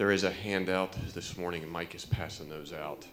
There 0.00 0.10
is 0.10 0.24
a 0.24 0.30
handout 0.30 0.92
this 1.12 1.36
morning, 1.36 1.62
and 1.62 1.70
Mike 1.70 1.94
is 1.94 2.06
passing 2.06 2.48
those 2.48 2.72
out. 2.72 3.06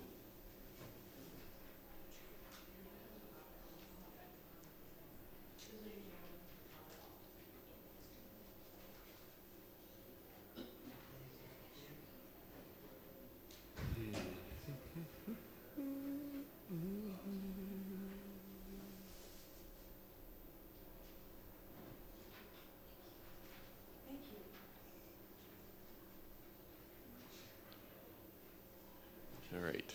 All 29.55 29.63
right. 29.63 29.93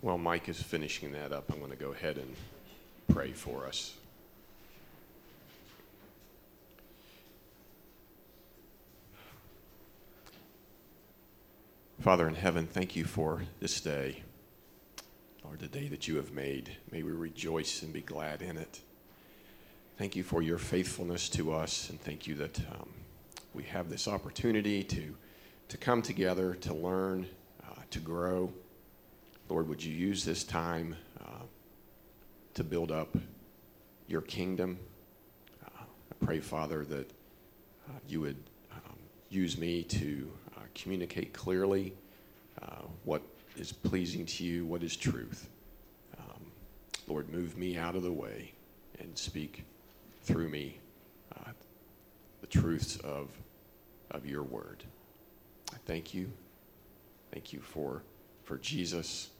While 0.00 0.17
Mike 0.28 0.50
is 0.50 0.60
finishing 0.62 1.12
that 1.12 1.32
up, 1.32 1.50
I'm 1.50 1.58
going 1.58 1.70
to 1.70 1.76
go 1.78 1.92
ahead 1.92 2.18
and 2.18 2.36
pray 3.08 3.32
for 3.32 3.66
us. 3.66 3.94
Father 12.00 12.28
in 12.28 12.34
heaven, 12.34 12.66
thank 12.66 12.94
you 12.94 13.06
for 13.06 13.40
this 13.60 13.80
day, 13.80 14.22
Lord, 15.42 15.60
the 15.60 15.66
day 15.66 15.88
that 15.88 16.06
you 16.06 16.16
have 16.16 16.30
made. 16.34 16.76
May 16.92 17.02
we 17.02 17.12
rejoice 17.12 17.82
and 17.82 17.90
be 17.90 18.02
glad 18.02 18.42
in 18.42 18.58
it. 18.58 18.80
Thank 19.96 20.14
you 20.14 20.22
for 20.22 20.42
your 20.42 20.58
faithfulness 20.58 21.30
to 21.30 21.54
us, 21.54 21.88
and 21.88 21.98
thank 21.98 22.26
you 22.26 22.34
that 22.34 22.58
um, 22.72 22.90
we 23.54 23.62
have 23.62 23.88
this 23.88 24.06
opportunity 24.06 24.84
to, 24.84 25.16
to 25.68 25.78
come 25.78 26.02
together, 26.02 26.52
to 26.56 26.74
learn, 26.74 27.26
uh, 27.66 27.80
to 27.92 27.98
grow. 27.98 28.52
Lord, 29.48 29.66
would 29.68 29.82
you 29.82 29.94
use 29.94 30.24
this 30.26 30.44
time 30.44 30.94
uh, 31.24 31.44
to 32.52 32.62
build 32.62 32.92
up 32.92 33.16
your 34.06 34.20
kingdom? 34.20 34.78
Uh, 35.64 35.84
I 35.84 36.24
pray, 36.24 36.40
Father, 36.40 36.84
that 36.84 37.10
uh, 37.88 37.98
you 38.06 38.20
would 38.20 38.36
um, 38.72 38.98
use 39.30 39.56
me 39.56 39.84
to 39.84 40.30
uh, 40.54 40.60
communicate 40.74 41.32
clearly 41.32 41.94
uh, 42.60 42.82
what 43.04 43.22
is 43.56 43.72
pleasing 43.72 44.26
to 44.26 44.44
you, 44.44 44.66
what 44.66 44.82
is 44.82 44.94
truth. 44.94 45.48
Um, 46.18 46.52
Lord, 47.06 47.30
move 47.30 47.56
me 47.56 47.78
out 47.78 47.96
of 47.96 48.02
the 48.02 48.12
way 48.12 48.52
and 49.00 49.16
speak 49.16 49.64
through 50.24 50.50
me 50.50 50.78
uh, 51.34 51.52
the 52.42 52.46
truths 52.46 52.98
of, 52.98 53.30
of 54.10 54.26
your 54.26 54.42
word. 54.42 54.84
I 55.72 55.76
thank 55.86 56.12
you. 56.12 56.30
Thank 57.32 57.54
you 57.54 57.60
for, 57.60 58.02
for 58.44 58.58
Jesus. 58.58 59.30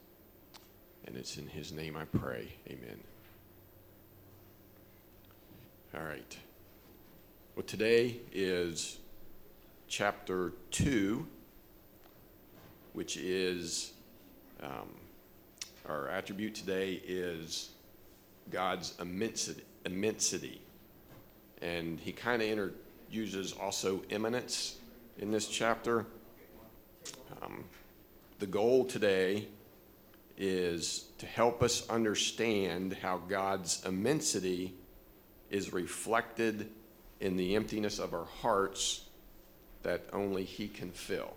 And 1.06 1.16
it's 1.16 1.38
in 1.38 1.46
his 1.46 1.72
name 1.72 1.96
I 1.96 2.04
pray. 2.04 2.48
Amen. 2.69 3.00
All 5.94 6.03
right. 6.03 6.36
Well, 7.56 7.64
today 7.64 8.19
is 8.32 8.98
chapter 9.88 10.53
2, 10.70 11.26
which 12.92 13.16
is 13.16 13.92
um, 14.62 14.91
our 15.88 16.08
attribute 16.08 16.54
today 16.54 17.00
is 17.06 17.70
God's 18.50 18.94
immensity. 19.00 19.62
immensity. 19.87 20.60
And 21.62 21.98
he 21.98 22.12
kind 22.12 22.42
of 22.42 22.70
uses 23.10 23.53
also 23.53 24.03
immanence 24.10 24.76
in 25.19 25.31
this 25.31 25.48
chapter. 25.48 26.06
Um, 27.42 27.64
the 28.38 28.47
goal 28.47 28.84
today 28.84 29.48
is 30.38 31.06
to 31.19 31.26
help 31.26 31.65
us 31.65 31.87
understand 31.91 32.97
how 33.03 33.19
God's 33.19 33.84
immensity 33.84 34.72
is 35.50 35.72
reflected 35.72 36.71
in 37.21 37.37
the 37.37 37.56
emptiness 37.56 37.99
of 37.99 38.15
our 38.15 38.26
hearts 38.41 39.04
that 39.82 40.04
only 40.12 40.44
He 40.44 40.69
can 40.69 40.93
fill. 40.93 41.34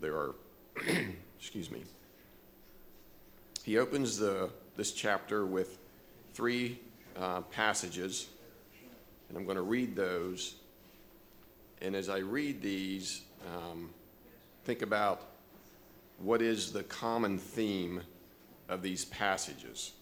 There 0.00 0.16
are, 0.16 0.34
excuse 1.38 1.70
me. 1.70 1.84
He 3.62 3.78
opens 3.78 4.18
the, 4.18 4.50
this 4.76 4.92
chapter 4.92 5.46
with 5.46 5.78
three 6.34 6.80
uh, 7.16 7.42
passages, 7.42 8.28
and 9.28 9.38
I'm 9.38 9.44
going 9.44 9.56
to 9.56 9.62
read 9.62 9.94
those. 9.94 10.56
And 11.82 11.94
as 11.94 12.08
I 12.08 12.18
read 12.18 12.62
these, 12.62 13.20
um, 13.54 13.90
think 14.64 14.82
about 14.82 15.22
what 16.18 16.42
is 16.42 16.72
the 16.72 16.82
common 16.82 17.38
theme 17.38 18.02
of 18.68 18.82
these 18.82 19.04
passages. 19.06 19.92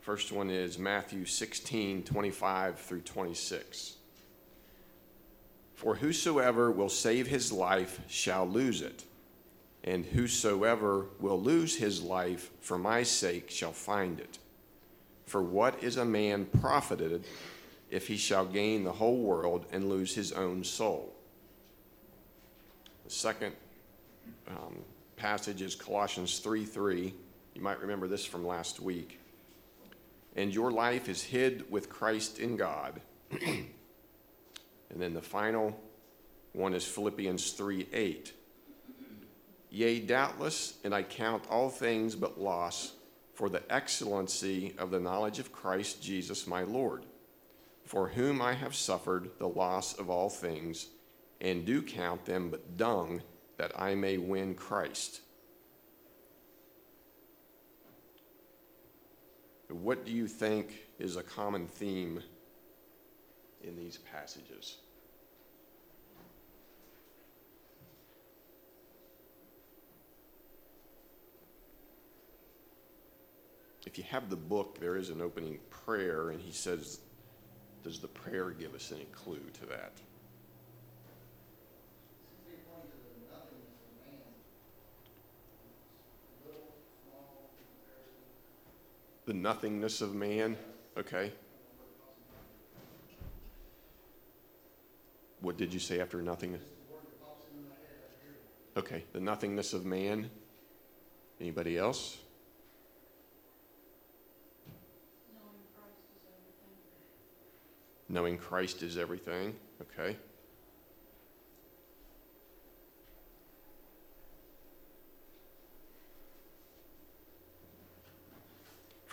First 0.00 0.32
one 0.32 0.50
is 0.50 0.78
Matthew 0.78 1.24
16, 1.24 2.02
25 2.02 2.78
through 2.78 3.02
26. 3.02 3.96
For 5.74 5.94
whosoever 5.96 6.70
will 6.70 6.88
save 6.88 7.28
his 7.28 7.52
life 7.52 8.00
shall 8.08 8.46
lose 8.46 8.82
it, 8.82 9.04
and 9.84 10.04
whosoever 10.04 11.06
will 11.20 11.40
lose 11.40 11.76
his 11.76 12.02
life 12.02 12.50
for 12.60 12.78
my 12.78 13.02
sake 13.02 13.48
shall 13.50 13.72
find 13.72 14.20
it. 14.20 14.38
For 15.26 15.42
what 15.42 15.82
is 15.82 15.96
a 15.96 16.04
man 16.04 16.46
profited 16.46 17.24
if 17.92 18.08
he 18.08 18.16
shall 18.16 18.44
gain 18.44 18.82
the 18.82 18.92
whole 18.92 19.18
world 19.18 19.66
and 19.70 19.88
lose 19.88 20.14
his 20.14 20.32
own 20.32 20.64
soul? 20.64 21.14
The 23.04 23.10
second 23.10 23.54
um, 24.48 24.78
passage 25.16 25.62
is 25.62 25.76
Colossians 25.76 26.40
3 26.40 26.64
3. 26.64 27.14
You 27.54 27.62
might 27.62 27.80
remember 27.80 28.08
this 28.08 28.24
from 28.24 28.44
last 28.44 28.80
week 28.80 29.20
and 30.36 30.54
your 30.54 30.70
life 30.70 31.08
is 31.08 31.22
hid 31.22 31.70
with 31.70 31.88
Christ 31.88 32.38
in 32.38 32.56
God. 32.56 33.00
and 33.30 33.66
then 34.96 35.14
the 35.14 35.22
final 35.22 35.78
one 36.52 36.74
is 36.74 36.84
Philippians 36.84 37.52
3 37.52 37.88
8. 37.92 38.32
Yea, 39.70 40.00
doubtless, 40.00 40.74
and 40.84 40.94
I 40.94 41.02
count 41.02 41.44
all 41.48 41.70
things 41.70 42.14
but 42.14 42.38
loss 42.38 42.92
for 43.32 43.48
the 43.48 43.62
excellency 43.72 44.74
of 44.76 44.90
the 44.90 45.00
knowledge 45.00 45.38
of 45.38 45.50
Christ 45.50 46.02
Jesus 46.02 46.46
my 46.46 46.62
Lord, 46.62 47.06
for 47.84 48.08
whom 48.08 48.40
I 48.40 48.54
have 48.54 48.74
suffered 48.74 49.30
the 49.38 49.48
loss 49.48 49.98
of 49.98 50.08
all 50.08 50.28
things, 50.28 50.88
and 51.40 51.64
do 51.64 51.82
count 51.82 52.24
them 52.24 52.50
but 52.50 52.76
dung, 52.76 53.22
that 53.58 53.72
I 53.76 53.94
may 53.94 54.18
win 54.18 54.54
Christ 54.54 55.20
What 59.72 60.04
do 60.04 60.12
you 60.12 60.28
think 60.28 60.74
is 60.98 61.16
a 61.16 61.22
common 61.22 61.66
theme 61.66 62.22
in 63.62 63.74
these 63.74 63.98
passages? 63.98 64.76
If 73.86 73.96
you 73.96 74.04
have 74.04 74.28
the 74.28 74.36
book, 74.36 74.78
there 74.78 74.96
is 74.96 75.08
an 75.08 75.22
opening 75.22 75.58
prayer, 75.70 76.30
and 76.30 76.40
he 76.40 76.52
says, 76.52 77.00
Does 77.82 77.98
the 77.98 78.08
prayer 78.08 78.50
give 78.50 78.74
us 78.74 78.92
any 78.94 79.06
clue 79.12 79.40
to 79.60 79.66
that? 79.66 79.92
the 89.32 89.38
nothingness 89.38 90.00
of 90.02 90.14
man. 90.14 90.56
Okay. 90.96 91.32
What 95.40 95.56
did 95.56 95.72
you 95.72 95.80
say 95.80 96.00
after 96.00 96.20
nothingness? 96.20 96.60
Okay, 98.76 99.04
the 99.12 99.20
nothingness 99.20 99.72
of 99.72 99.84
man. 99.84 100.30
Anybody 101.40 101.78
else? 101.78 102.18
Knowing 108.12 108.38
Christ 108.38 108.84
is 108.84 108.96
everything. 108.96 109.56
Okay. 109.80 110.16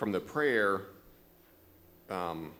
from 0.00 0.12
the 0.12 0.20
prayer, 0.20 0.80
um, 2.08 2.52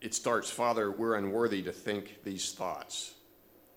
it 0.00 0.12
starts, 0.16 0.50
Father, 0.50 0.90
we're 0.90 1.14
unworthy 1.14 1.62
to 1.62 1.70
think 1.70 2.24
these 2.24 2.50
thoughts. 2.50 3.14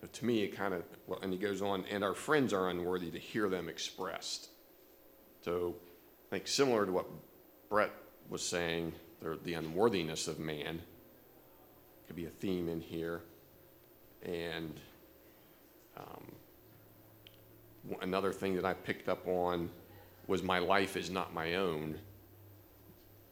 But 0.00 0.12
to 0.14 0.24
me, 0.24 0.42
it 0.42 0.56
kind 0.56 0.74
of, 0.74 0.82
well, 1.06 1.20
and 1.22 1.32
he 1.32 1.38
goes 1.38 1.62
on, 1.62 1.84
and 1.88 2.02
our 2.02 2.14
friends 2.14 2.52
are 2.52 2.68
unworthy 2.68 3.12
to 3.12 3.18
hear 3.20 3.48
them 3.48 3.68
expressed. 3.68 4.48
So 5.44 5.76
I 6.26 6.30
think 6.30 6.48
similar 6.48 6.84
to 6.84 6.90
what 6.90 7.06
Brett 7.70 7.92
was 8.28 8.42
saying, 8.42 8.92
the, 9.24 9.38
the 9.42 9.54
unworthiness 9.54 10.28
of 10.28 10.38
man 10.38 10.80
could 12.06 12.16
be 12.16 12.26
a 12.26 12.30
theme 12.30 12.68
in 12.68 12.80
here. 12.80 13.22
And 14.22 14.78
um, 15.96 16.32
another 18.02 18.32
thing 18.32 18.54
that 18.56 18.64
I 18.64 18.74
picked 18.74 19.08
up 19.08 19.26
on 19.26 19.70
was 20.26 20.42
my 20.42 20.58
life 20.58 20.96
is 20.96 21.10
not 21.10 21.34
my 21.34 21.54
own, 21.54 21.98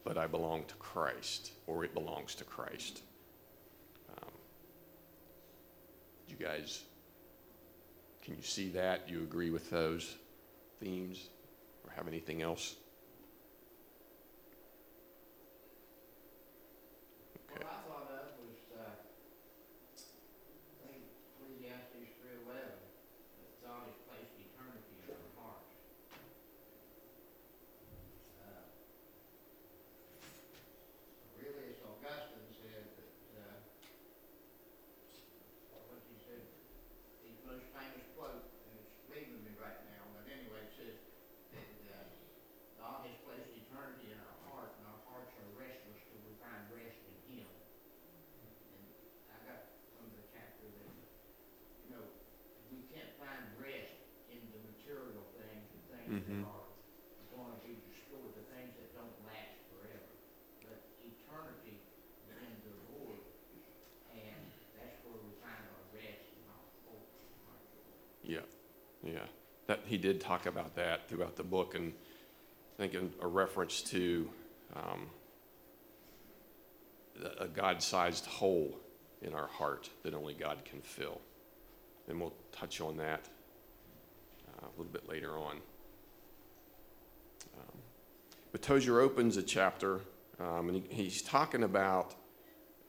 but 0.04 0.18
I 0.18 0.26
belong 0.26 0.64
to 0.64 0.74
Christ, 0.74 1.52
or 1.66 1.84
it 1.84 1.94
belongs 1.94 2.34
to 2.36 2.44
Christ. 2.44 3.02
Um, 4.10 4.32
you 6.28 6.36
guys, 6.36 6.82
can 8.22 8.34
you 8.34 8.42
see 8.42 8.68
that? 8.70 9.08
You 9.08 9.20
agree 9.20 9.50
with 9.50 9.70
those 9.70 10.16
themes, 10.80 11.28
or 11.84 11.92
have 11.92 12.08
anything 12.08 12.42
else? 12.42 12.74
Okay. 17.54 17.64
What 17.64 17.72
I 17.72 17.78
thought 17.88 18.08
of 18.10 18.26
was, 18.42 18.58
uh, 18.74 18.82
I 20.82 20.88
think 20.88 21.02
Ecclesiastes 21.38 22.10
three 22.20 22.36
eleven, 22.46 22.74
that 22.74 23.52
God 23.62 23.86
has 23.86 23.98
placed 24.08 24.34
eternity 24.38 24.94
in 25.04 25.14
our 25.14 25.30
hearts. 25.38 25.70
Uh, 28.42 28.66
Really, 31.42 31.74
it's 31.74 31.82
Augustine 31.82 32.54
said 32.54 32.86
that, 32.94 33.10
uh, 33.34 33.58
what 35.90 35.98
he 36.06 36.14
said, 36.22 36.46
his 37.26 37.34
most 37.42 37.66
famous 37.74 38.06
quote, 38.14 38.46
and 38.46 38.72
it's 38.78 38.94
leaving 39.10 39.42
me 39.42 39.50
right 39.58 39.82
now, 39.90 40.06
but 40.14 40.22
anyway, 40.30 40.62
it 40.62 40.72
says 40.72 41.02
that, 41.52 41.66
uh, 41.98 42.06
God 42.78 43.02
has 43.10 43.18
placed 43.26 43.50
eternity 43.58 44.14
in 44.14 44.18
our 44.22 44.38
heart, 44.46 44.70
and 44.78 44.86
our 44.86 45.02
hearts 45.10 45.34
are 45.34 45.50
restless 45.58 45.98
till 46.06 46.22
we 46.22 46.38
find 46.38 46.62
rest 46.70 47.02
in 47.10 47.16
Him. 47.26 47.50
And 48.70 48.86
I 49.34 49.36
got 49.42 49.74
from 49.98 50.06
the 50.14 50.22
chapter 50.30 50.70
that, 50.70 50.94
you 51.82 51.90
know, 51.90 52.06
we 52.70 52.86
can't 52.86 53.10
find 53.18 53.42
rest 53.58 53.98
in 54.30 54.38
the 54.54 54.62
material 54.62 55.26
things 55.34 55.66
Mhm. 56.32 56.44
joy. 68.24 68.34
Yeah, 68.34 68.40
yeah. 69.02 69.26
That 69.66 69.80
he 69.86 69.98
did 69.98 70.20
talk 70.20 70.46
about 70.46 70.74
that 70.76 71.08
throughout 71.08 71.36
the 71.36 71.42
book, 71.42 71.74
and 71.74 71.92
I 72.74 72.82
think 72.82 72.94
in 72.94 73.12
a 73.20 73.26
reference 73.26 73.82
to 73.82 74.30
um, 74.74 75.10
a 77.22 77.44
a 77.44 77.48
God-sized 77.48 78.26
hole 78.26 78.78
in 79.20 79.34
our 79.34 79.46
heart 79.46 79.90
that 80.02 80.14
only 80.14 80.34
God 80.34 80.64
can 80.64 80.80
fill. 80.80 81.20
And 82.08 82.20
we'll 82.20 82.34
touch 82.50 82.80
on 82.80 82.96
that 82.96 83.28
uh, 84.48 84.66
a 84.66 84.70
little 84.76 84.92
bit 84.92 85.08
later 85.08 85.38
on. 85.38 85.58
But 88.52 88.60
Tozer 88.62 89.00
opens 89.00 89.36
a 89.38 89.42
chapter, 89.42 90.00
um, 90.38 90.68
and 90.68 90.76
he, 90.76 90.84
he's 91.04 91.22
talking 91.22 91.62
about 91.62 92.14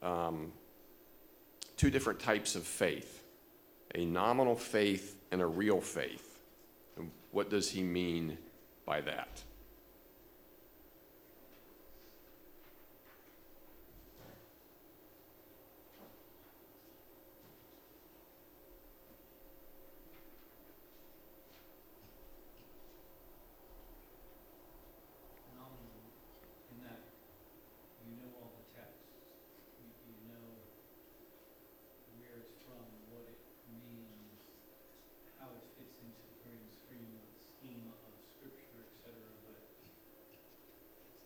um, 0.02 0.52
two 1.78 1.90
different 1.90 2.20
types 2.20 2.56
of 2.56 2.64
faith 2.64 3.22
a 3.96 4.06
nominal 4.06 4.56
faith 4.56 5.22
and 5.32 5.40
a 5.40 5.46
real 5.46 5.80
faith. 5.80 6.40
And 6.98 7.12
what 7.32 7.50
does 7.52 7.70
he 7.70 7.84
mean 7.84 8.38
by 8.86 9.02
that? 9.02 9.44
nominal 25.56 26.04
in 26.74 26.78
that 26.84 27.02
you 28.06 28.16
know 28.18 28.30
all 28.42 28.52
the 28.58 28.66
texts, 28.74 29.06
you, 29.80 29.88
you 30.08 30.16
know 30.28 30.48
where 32.18 32.42
it's 32.42 32.58
from, 32.66 32.84
what 33.12 33.26
it 33.28 33.40
means, 33.70 34.42
how 35.40 35.50
it 35.54 35.66
fits 35.78 35.98
into 36.02 36.20
the 36.30 36.36
grand 36.42 36.68
scheme 36.72 37.14
of, 37.20 37.28
scheme 37.38 37.86
of 38.08 38.14
scripture, 38.38 38.82
et 38.86 38.94
cetera, 39.04 39.32
but 39.46 39.56
it's, 39.60 40.02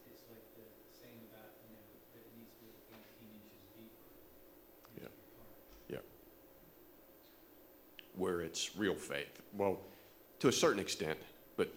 it's 0.09 0.23
like 0.27 0.43
the 0.57 0.65
saying 0.91 1.21
about, 1.31 1.55
you 1.63 1.71
know, 1.75 1.83
that 2.13 2.23
it 2.25 2.31
needs 2.35 2.51
to 2.59 2.67
go 2.67 2.71
eighteen 2.91 3.31
inches 3.37 3.63
deeper 3.77 4.07
into 4.95 5.07
Yeah. 5.07 5.11
your 5.11 6.01
heart. 6.01 6.05
Where 8.17 8.41
it's 8.57 8.75
real 8.75 8.95
faith? 8.95 9.41
Well, 9.53 9.79
to 10.39 10.47
a 10.47 10.51
certain 10.51 10.79
extent, 10.79 11.17
but 11.55 11.71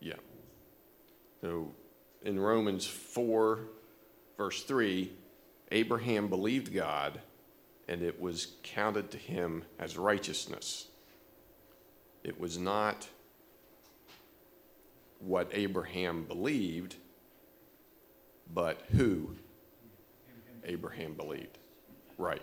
yeah. 0.00 0.14
So 1.40 1.72
in 2.22 2.38
Romans 2.38 2.86
4, 2.86 3.60
verse 4.36 4.62
3, 4.64 5.10
Abraham 5.72 6.28
believed 6.28 6.74
God, 6.74 7.20
and 7.88 8.02
it 8.02 8.20
was 8.20 8.56
counted 8.62 9.10
to 9.12 9.18
him 9.18 9.64
as 9.78 9.96
righteousness. 9.96 10.88
It 12.22 12.38
was 12.38 12.58
not 12.58 13.08
what 15.20 15.48
Abraham 15.52 16.24
believed, 16.24 16.96
but 18.52 18.82
who 18.92 19.36
Abraham 20.64 21.14
believed. 21.14 21.58
Right. 22.18 22.42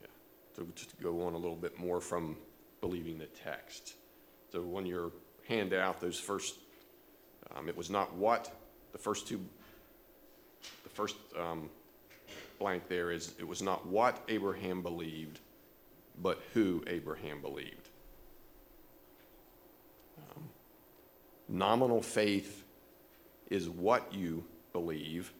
Yeah. 0.00 0.08
So 0.56 0.66
just 0.74 1.00
go 1.00 1.22
on 1.22 1.34
a 1.34 1.38
little 1.38 1.56
bit 1.56 1.78
more 1.78 2.00
from 2.00 2.36
believing 2.80 3.18
the 3.18 3.26
text. 3.26 3.94
So 4.52 4.60
when 4.60 4.86
your 4.86 5.10
handout, 5.48 6.00
those 6.00 6.18
first, 6.18 6.54
um, 7.54 7.68
it 7.68 7.76
was 7.76 7.90
not 7.90 8.14
what, 8.14 8.52
the 8.92 8.98
first 8.98 9.26
two, 9.26 9.40
the 10.84 10.90
first 10.90 11.16
um, 11.38 11.68
blank 12.58 12.88
there 12.88 13.10
is, 13.10 13.34
it 13.38 13.46
was 13.46 13.62
not 13.62 13.86
what 13.86 14.22
Abraham 14.28 14.82
believed, 14.82 15.40
but 16.22 16.40
who 16.52 16.84
Abraham 16.86 17.40
believed. 17.40 17.88
Um, 20.18 20.44
nominal 21.48 22.02
faith 22.02 22.64
is 23.50 23.68
what 23.68 24.14
you 24.14 24.44
believe, 24.72 25.32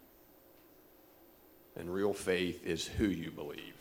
and 1.76 1.92
real 1.92 2.12
faith 2.12 2.64
is 2.64 2.86
who 2.86 3.06
you 3.06 3.30
believe. 3.30 3.74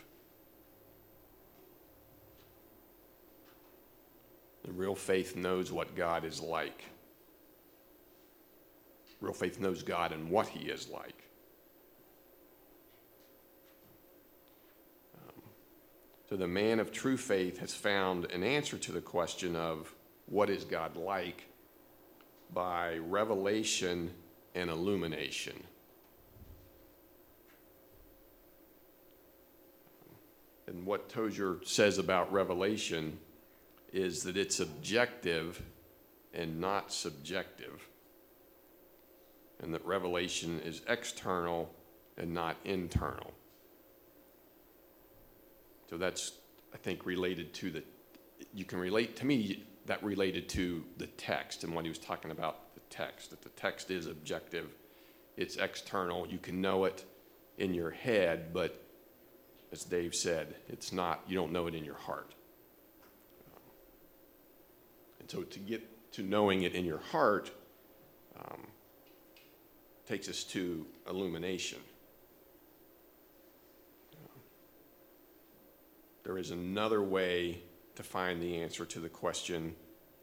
The 4.64 4.72
real 4.72 4.96
faith 4.96 5.36
knows 5.36 5.72
what 5.72 5.96
God 5.96 6.24
is 6.24 6.42
like. 6.42 6.86
Real 9.24 9.34
faith 9.34 9.60
knows 9.60 9.84
God 9.84 10.12
and 10.12 10.30
what 10.30 10.48
He 10.48 10.68
is 10.68 10.90
like. 10.90 11.24
Um, 15.16 15.42
so 16.30 16.36
the 16.36 16.48
man 16.48 16.80
of 16.80 16.92
true 16.92 17.16
faith 17.16 17.60
has 17.60 17.74
found 17.74 18.30
an 18.32 18.44
answer 18.44 18.78
to 18.78 18.92
the 18.92 19.00
question 19.00 19.56
of 19.56 19.94
what 20.26 20.50
is 20.50 20.66
God 20.66 20.98
like 20.98 21.46
by 22.54 22.98
revelation 22.98 24.12
and 24.56 24.70
illumination. 24.70 25.56
And 30.68 30.86
what 30.86 31.10
Tozer 31.10 31.60
says 31.64 31.98
about 31.98 32.32
revelation 32.32 33.20
is 33.92 34.24
that 34.24 34.38
it's 34.38 34.60
objective 34.60 35.62
and 36.34 36.60
not 36.60 36.92
subjective. 36.92 37.88
And 39.62 39.74
that 39.74 39.86
revelation 39.86 40.60
is 40.62 40.82
external 40.88 41.74
and 42.18 42.34
not 42.34 42.58
internal. 42.66 43.34
So 45.90 45.98
that's, 45.98 46.32
I 46.74 46.78
think, 46.78 47.06
related 47.06 47.54
to 47.56 47.72
the, 47.72 47.84
you 48.54 48.66
can 48.66 48.80
relate, 48.80 49.16
to 49.18 49.26
me, 49.26 49.64
that 49.86 50.04
related 50.04 50.50
to 50.50 50.84
the 50.98 51.08
text 51.08 51.64
and 51.64 51.76
what 51.76 51.86
he 51.86 51.90
was 51.90 52.00
talking 52.00 52.32
about 52.32 52.74
the 52.74 52.82
text, 52.90 53.30
that 53.30 53.42
the 53.42 53.50
text 53.50 53.92
is 53.92 54.08
objective, 54.08 54.70
it's 55.38 55.58
external, 55.58 56.28
you 56.28 56.38
can 56.38 56.62
know 56.62 56.86
it 56.86 57.06
in 57.58 57.74
your 57.74 57.92
head, 57.92 58.54
but 58.54 58.83
as 59.74 59.84
Dave 59.84 60.14
said, 60.14 60.56
it's 60.70 60.94
not, 60.94 61.24
you 61.28 61.36
don't 61.36 61.52
know 61.52 61.66
it 61.66 61.74
in 61.74 61.84
your 61.84 61.96
heart. 61.96 62.36
And 65.20 65.30
so 65.30 65.42
to 65.42 65.60
get 65.60 66.12
to 66.14 66.22
knowing 66.22 66.62
it 66.62 66.76
in 66.76 66.86
your 66.86 67.00
heart 67.00 67.50
um, 68.40 68.68
takes 70.08 70.30
us 70.30 70.44
to 70.44 70.86
illumination. 71.10 71.80
There 76.24 76.38
is 76.38 76.52
another 76.52 77.02
way 77.02 77.64
to 77.96 78.04
find 78.04 78.40
the 78.40 78.62
answer 78.62 78.86
to 78.86 79.00
the 79.00 79.10
question, 79.10 79.76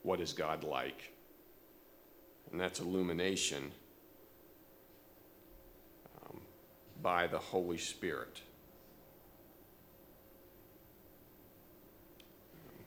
what 0.04 0.20
is 0.20 0.32
God 0.32 0.62
like? 0.62 1.12
And 2.52 2.60
that's 2.60 2.78
illumination 2.78 3.72
um, 6.22 6.40
by 7.02 7.26
the 7.26 7.38
Holy 7.38 7.78
Spirit. 7.78 8.42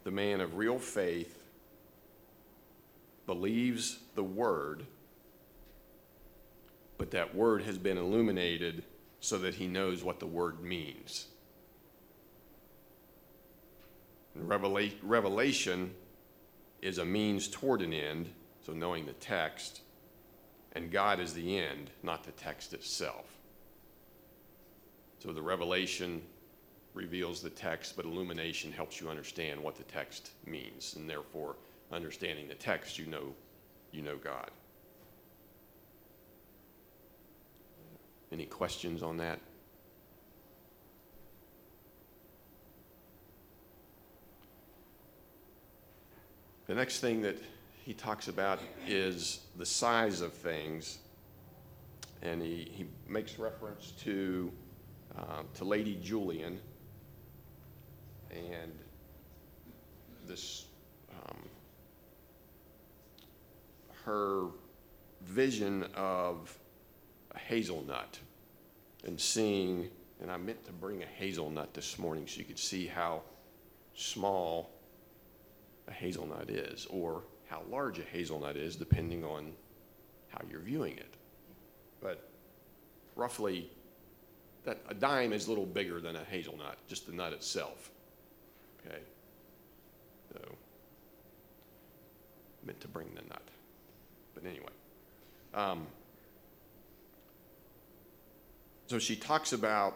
The 0.03 0.11
man 0.11 0.41
of 0.41 0.57
real 0.57 0.79
faith 0.79 1.39
believes 3.25 3.99
the 4.15 4.23
word, 4.23 4.85
but 6.97 7.11
that 7.11 7.33
word 7.33 7.63
has 7.63 7.77
been 7.77 7.97
illuminated 7.97 8.83
so 9.21 9.37
that 9.37 9.55
he 9.55 9.67
knows 9.67 10.03
what 10.03 10.19
the 10.19 10.27
word 10.27 10.61
means. 10.61 11.27
Revela- 14.37 14.93
Revelation 15.01 15.93
is 16.81 16.97
a 16.97 17.05
means 17.05 17.47
toward 17.47 17.81
an 17.81 17.93
end, 17.93 18.29
so 18.65 18.73
knowing 18.73 19.05
the 19.05 19.13
text, 19.13 19.81
and 20.73 20.91
God 20.91 21.21
is 21.21 21.33
the 21.33 21.57
end, 21.57 21.91
not 22.01 22.25
the 22.25 22.31
text 22.31 22.73
itself. 22.73 23.25
So 25.19 25.31
the 25.31 25.41
revelation 25.41 26.21
reveals 26.93 27.41
the 27.41 27.49
text, 27.49 27.95
but 27.95 28.05
illumination 28.05 28.71
helps 28.71 29.01
you 29.01 29.09
understand 29.09 29.61
what 29.61 29.75
the 29.75 29.83
text 29.83 30.31
means, 30.45 30.95
and 30.95 31.09
therefore, 31.09 31.55
understanding 31.91 32.47
the 32.47 32.55
text, 32.55 32.99
you 32.99 33.05
know, 33.05 33.33
you 33.91 34.01
know 34.01 34.17
God. 34.17 34.51
Any 38.31 38.45
questions 38.45 39.03
on 39.03 39.17
that? 39.17 39.39
The 46.65 46.75
next 46.75 47.01
thing 47.01 47.21
that 47.23 47.37
he 47.83 47.93
talks 47.93 48.27
about 48.29 48.59
is 48.87 49.41
the 49.57 49.65
size 49.65 50.21
of 50.21 50.33
things, 50.33 50.99
and 52.21 52.41
he, 52.41 52.71
he 52.71 52.85
makes 53.07 53.37
reference 53.37 53.91
to, 54.03 54.51
uh, 55.17 55.43
to 55.55 55.65
Lady 55.65 55.99
Julian 56.01 56.59
and 58.35 58.71
this, 60.27 60.65
um, 61.11 61.37
her 64.05 64.47
vision 65.21 65.83
of 65.95 66.57
a 67.31 67.39
hazelnut 67.39 68.19
and 69.05 69.19
seeing, 69.19 69.89
and 70.21 70.31
I 70.31 70.37
meant 70.37 70.63
to 70.65 70.71
bring 70.71 71.03
a 71.03 71.05
hazelnut 71.05 71.73
this 71.73 71.99
morning 71.99 72.27
so 72.27 72.39
you 72.39 72.45
could 72.45 72.59
see 72.59 72.87
how 72.87 73.21
small 73.95 74.71
a 75.87 75.91
hazelnut 75.91 76.49
is, 76.49 76.87
or 76.89 77.23
how 77.49 77.61
large 77.69 77.99
a 77.99 78.03
hazelnut 78.03 78.55
is, 78.55 78.75
depending 78.75 79.23
on 79.23 79.51
how 80.29 80.39
you're 80.49 80.61
viewing 80.61 80.97
it. 80.97 81.13
But 82.01 82.29
roughly, 83.15 83.69
that 84.63 84.79
a 84.87 84.93
dime 84.93 85.33
is 85.33 85.47
a 85.47 85.49
little 85.49 85.65
bigger 85.65 85.99
than 85.99 86.15
a 86.15 86.23
hazelnut, 86.23 86.77
just 86.87 87.05
the 87.05 87.11
nut 87.11 87.33
itself. 87.33 87.91
Okay, 88.85 88.99
so 90.33 90.39
meant 92.65 92.79
to 92.81 92.87
bring 92.87 93.07
the 93.15 93.21
nut, 93.21 93.47
but 94.33 94.45
anyway. 94.45 94.65
Um, 95.53 95.87
so 98.87 98.99
she 98.99 99.15
talks 99.15 99.53
about 99.53 99.95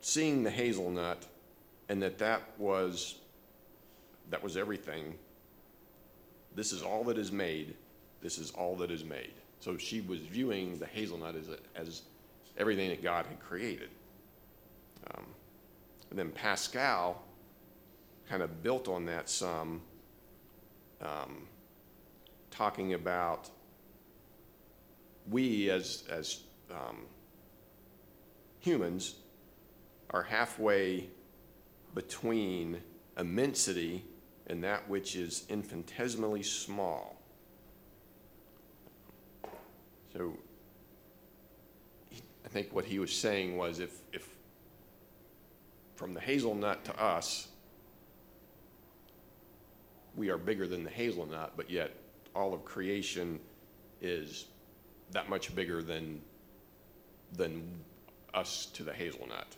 seeing 0.00 0.42
the 0.42 0.50
hazelnut, 0.50 1.26
and 1.88 2.02
that 2.02 2.18
that 2.18 2.42
was 2.58 3.16
that 4.30 4.42
was 4.42 4.56
everything. 4.56 5.14
This 6.54 6.72
is 6.72 6.82
all 6.82 7.04
that 7.04 7.18
is 7.18 7.32
made. 7.32 7.74
This 8.20 8.38
is 8.38 8.50
all 8.50 8.76
that 8.76 8.90
is 8.90 9.04
made. 9.04 9.32
So 9.60 9.76
she 9.76 10.00
was 10.00 10.20
viewing 10.20 10.78
the 10.78 10.86
hazelnut 10.86 11.34
as, 11.36 11.48
as 11.74 12.02
everything 12.58 12.88
that 12.90 13.02
God 13.02 13.26
had 13.26 13.40
created. 13.40 13.90
Um, 15.14 15.24
and 16.10 16.18
then 16.18 16.30
Pascal 16.30 17.22
kind 18.32 18.42
of 18.42 18.62
built 18.62 18.88
on 18.88 19.04
that 19.04 19.28
some, 19.28 19.82
um, 21.02 21.46
talking 22.50 22.94
about 22.94 23.50
we 25.30 25.68
as, 25.68 26.04
as 26.08 26.40
um, 26.70 27.02
humans 28.58 29.16
are 30.12 30.22
halfway 30.22 31.06
between 31.94 32.80
immensity 33.18 34.02
and 34.46 34.64
that 34.64 34.88
which 34.88 35.14
is 35.14 35.44
infinitesimally 35.50 36.42
small. 36.42 37.20
So 40.14 40.32
I 42.46 42.48
think 42.48 42.72
what 42.72 42.86
he 42.86 42.98
was 42.98 43.12
saying 43.12 43.58
was 43.58 43.78
if, 43.78 44.00
if 44.10 44.26
from 45.96 46.14
the 46.14 46.20
hazelnut 46.20 46.82
to 46.86 46.98
us, 46.98 47.48
we 50.16 50.30
are 50.30 50.38
bigger 50.38 50.66
than 50.66 50.84
the 50.84 50.90
hazelnut, 50.90 51.52
but 51.56 51.70
yet 51.70 51.92
all 52.34 52.52
of 52.54 52.64
creation 52.64 53.40
is 54.00 54.46
that 55.12 55.28
much 55.28 55.54
bigger 55.54 55.82
than, 55.82 56.20
than 57.36 57.62
us 58.34 58.66
to 58.66 58.82
the 58.82 58.92
hazelnut. 58.92 59.56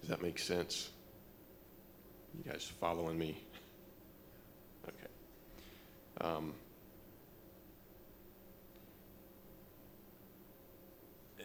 Does 0.00 0.08
that 0.08 0.22
make 0.22 0.38
sense? 0.38 0.90
You 2.36 2.50
guys 2.50 2.70
following 2.80 3.18
me? 3.18 3.42
Okay. 4.88 6.26
Um, 6.26 6.54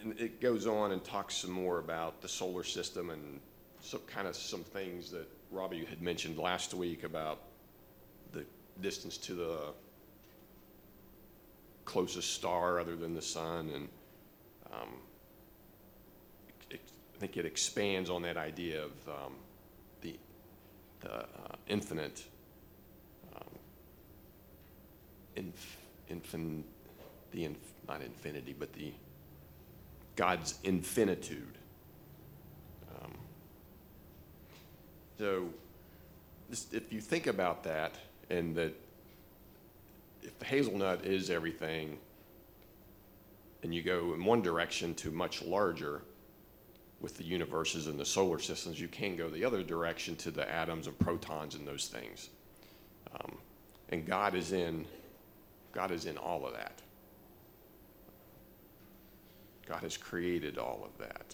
and 0.02 0.18
it 0.18 0.40
goes 0.40 0.66
on 0.66 0.94
and 0.94 1.04
talks 1.04 1.36
some 1.36 1.52
more 1.52 1.80
about 1.80 2.22
the 2.22 2.30
solar 2.30 2.64
system 2.64 3.10
and 3.10 3.42
some 3.86 4.02
kind 4.08 4.28
of 4.28 4.36
some 4.36 4.64
things 4.64 5.12
that 5.12 5.28
Robbie 5.52 5.86
had 5.86 6.02
mentioned 6.02 6.38
last 6.38 6.74
week 6.74 7.04
about 7.04 7.40
the 8.32 8.44
distance 8.82 9.18
to 9.18 9.36
the 9.36 9.58
closest 11.86 12.34
star 12.34 12.80
other 12.80 12.96
than 12.96 13.14
the 13.14 13.22
sun 13.22 13.70
and 13.74 13.88
um, 14.74 14.90
it, 16.72 16.82
I 17.16 17.20
think 17.20 17.38
it 17.38 17.46
expands 17.46 18.10
on 18.10 18.24
that 18.24 18.38
idea 18.38 18.84
of 18.84 18.92
um, 19.08 19.34
the, 20.02 20.18
the 21.02 21.14
uh, 21.14 21.56
infinite, 21.68 22.24
um, 23.36 23.60
inf, 25.36 25.78
infin, 26.10 26.64
the 27.32 27.46
inf, 27.46 27.58
not 27.88 28.02
infinity, 28.02 28.56
but 28.58 28.74
the 28.74 28.92
God's 30.16 30.56
infinitude. 30.64 31.58
So, 35.18 35.50
if 36.52 36.92
you 36.92 37.02
think 37.02 37.28
about 37.28 37.64
that, 37.64 37.96
and 38.30 38.56
that 38.56 38.74
if 40.22 40.38
the 40.40 40.46
hazelnut 40.46 41.06
is 41.06 41.30
everything, 41.30 41.98
and 43.64 43.74
you 43.74 43.82
go 43.82 44.14
in 44.14 44.24
one 44.24 44.42
direction 44.42 44.94
to 44.96 45.12
much 45.12 45.42
larger 45.42 46.02
with 47.02 47.18
the 47.18 47.24
universes 47.24 47.88
and 47.88 48.00
the 48.00 48.06
solar 48.06 48.40
systems, 48.40 48.80
you 48.80 48.88
can 48.88 49.16
go 49.16 49.30
the 49.30 49.44
other 49.44 49.64
direction 49.64 50.16
to 50.18 50.32
the 50.32 50.50
atoms 50.52 50.88
and 50.88 50.98
protons 51.00 51.56
and 51.56 51.68
those 51.68 51.88
things. 51.88 52.30
Um, 53.14 53.38
and 53.90 54.06
God 54.06 54.36
is 54.36 54.52
in, 54.52 54.86
God 55.72 55.92
is 55.92 56.06
in 56.06 56.18
all 56.18 56.46
of 56.46 56.54
that. 56.54 56.82
God 59.66 59.82
has 59.82 59.98
created 59.98 60.58
all 60.58 60.86
of 60.86 60.98
that. 61.00 61.34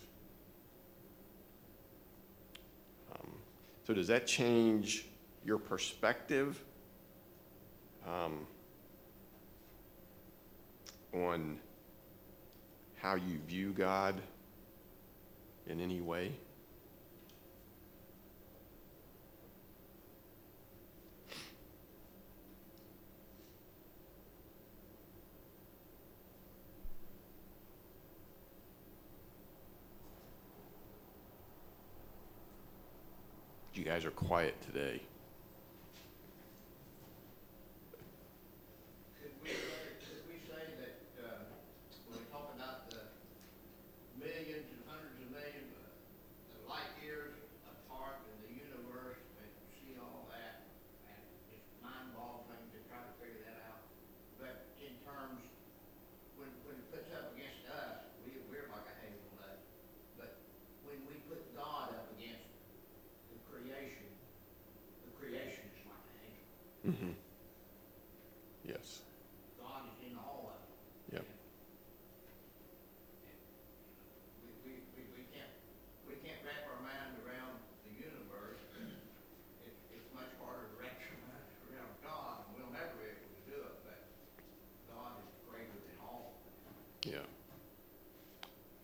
So 3.85 3.93
does 3.93 4.07
that 4.07 4.27
change 4.27 5.05
your 5.43 5.57
perspective 5.57 6.63
um, 8.07 8.45
on 11.13 11.59
how 12.97 13.15
you 13.15 13.39
view 13.47 13.71
God 13.71 14.15
in 15.67 15.81
any 15.81 16.01
way? 16.01 16.31
guys 34.01 34.07
are 34.07 34.11
quiet 34.11 34.59
today. 34.61 34.99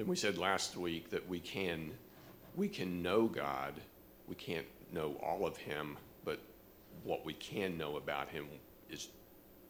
We 0.07 0.15
said 0.15 0.37
last 0.37 0.77
week 0.77 1.09
that 1.09 1.27
we 1.27 1.41
can, 1.41 1.91
we 2.55 2.69
can 2.69 3.03
know 3.03 3.27
God. 3.27 3.73
We 4.25 4.35
can't 4.35 4.65
know 4.93 5.19
all 5.21 5.45
of 5.45 5.57
Him, 5.57 5.97
but 6.23 6.39
what 7.03 7.25
we 7.25 7.33
can 7.33 7.77
know 7.77 7.97
about 7.97 8.29
Him 8.29 8.47
is, 8.89 9.09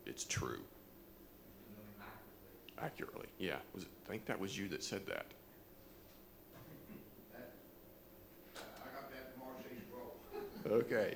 it's 0.05 0.23
true. 0.23 0.59
Accurately, 2.79 3.25
yeah. 3.39 3.55
Was 3.73 3.83
it, 3.83 3.89
I 4.05 4.09
think 4.11 4.25
that 4.27 4.39
was 4.39 4.55
you 4.55 4.67
that 4.67 4.83
said 4.83 5.07
that. 5.07 5.25
Okay. 10.69 11.15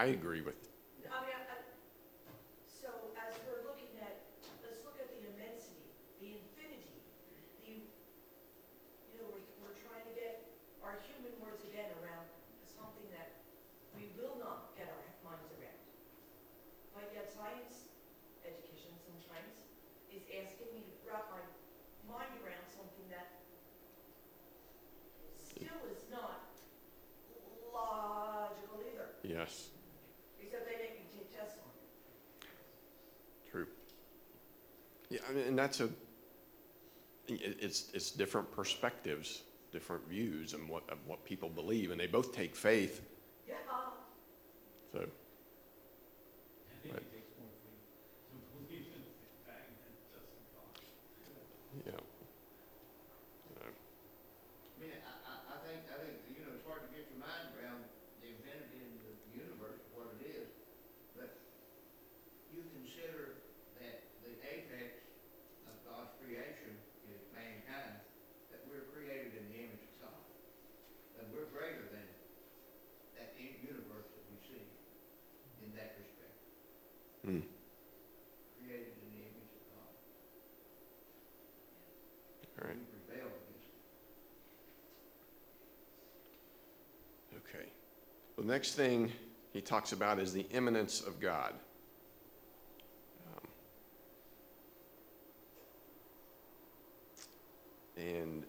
I 0.00 0.16
agree 0.16 0.40
with 0.40 0.56
I 1.12 1.28
So 2.64 2.88
as 3.20 3.36
we're 3.44 3.68
looking 3.68 3.92
at, 4.00 4.24
let's 4.64 4.80
look 4.80 4.96
at 4.96 5.12
the 5.12 5.28
immensity, 5.28 5.92
the 6.24 6.40
infinity, 6.40 7.04
the, 7.60 7.84
you 7.84 9.14
know, 9.20 9.28
we're, 9.28 9.44
we're 9.60 9.76
trying 9.84 10.00
to 10.08 10.14
get 10.16 10.40
our 10.80 10.96
human 11.04 11.36
words 11.44 11.68
again 11.68 11.92
around 12.00 12.24
something 12.64 13.04
that 13.12 13.44
we 13.92 14.08
will 14.16 14.40
not 14.40 14.72
get 14.72 14.88
our 14.88 15.04
minds 15.20 15.52
around. 15.60 15.84
But 16.96 17.12
yet 17.12 17.28
science, 17.28 17.92
education 18.40 18.96
sometimes, 19.04 19.68
is 20.08 20.24
asking 20.32 20.80
me 20.80 20.80
to 20.80 20.92
wrap 21.04 21.28
my 21.28 21.44
mind 22.08 22.40
around 22.40 22.64
something 22.72 23.04
that 23.12 23.44
still 25.36 25.84
is 25.92 26.08
not 26.08 26.56
logical 27.68 28.80
either. 28.80 29.12
yes. 29.20 29.76
I 35.30 35.32
mean, 35.32 35.46
and 35.46 35.58
that's 35.58 35.80
a 35.80 35.88
it's 37.28 37.90
it's 37.94 38.10
different 38.10 38.50
perspectives, 38.50 39.42
different 39.72 40.08
views, 40.08 40.54
and 40.54 40.68
what 40.68 40.82
of 40.90 40.98
what 41.06 41.24
people 41.24 41.48
believe, 41.48 41.92
and 41.92 42.00
they 42.00 42.08
both 42.08 42.34
take 42.34 42.56
faith. 42.56 43.02
Yeah. 43.48 43.54
So. 44.92 45.06
Right. 46.92 47.19
The 88.50 88.56
next 88.56 88.72
thing 88.72 89.12
he 89.52 89.60
talks 89.60 89.92
about 89.92 90.18
is 90.18 90.32
the 90.32 90.44
immanence 90.50 91.02
of 91.02 91.20
God. 91.20 91.54
Um, 93.28 93.48
And 97.96 98.44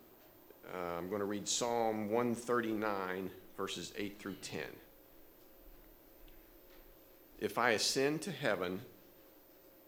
uh, 0.73 0.97
I'm 0.97 1.07
going 1.07 1.19
to 1.19 1.25
read 1.25 1.47
Psalm 1.47 2.09
139, 2.09 3.29
verses 3.55 3.93
8 3.95 4.19
through 4.19 4.37
10. 4.41 4.61
If 7.39 7.59
I 7.59 7.69
ascend 7.73 8.23
to 8.23 8.31
heaven, 8.31 8.81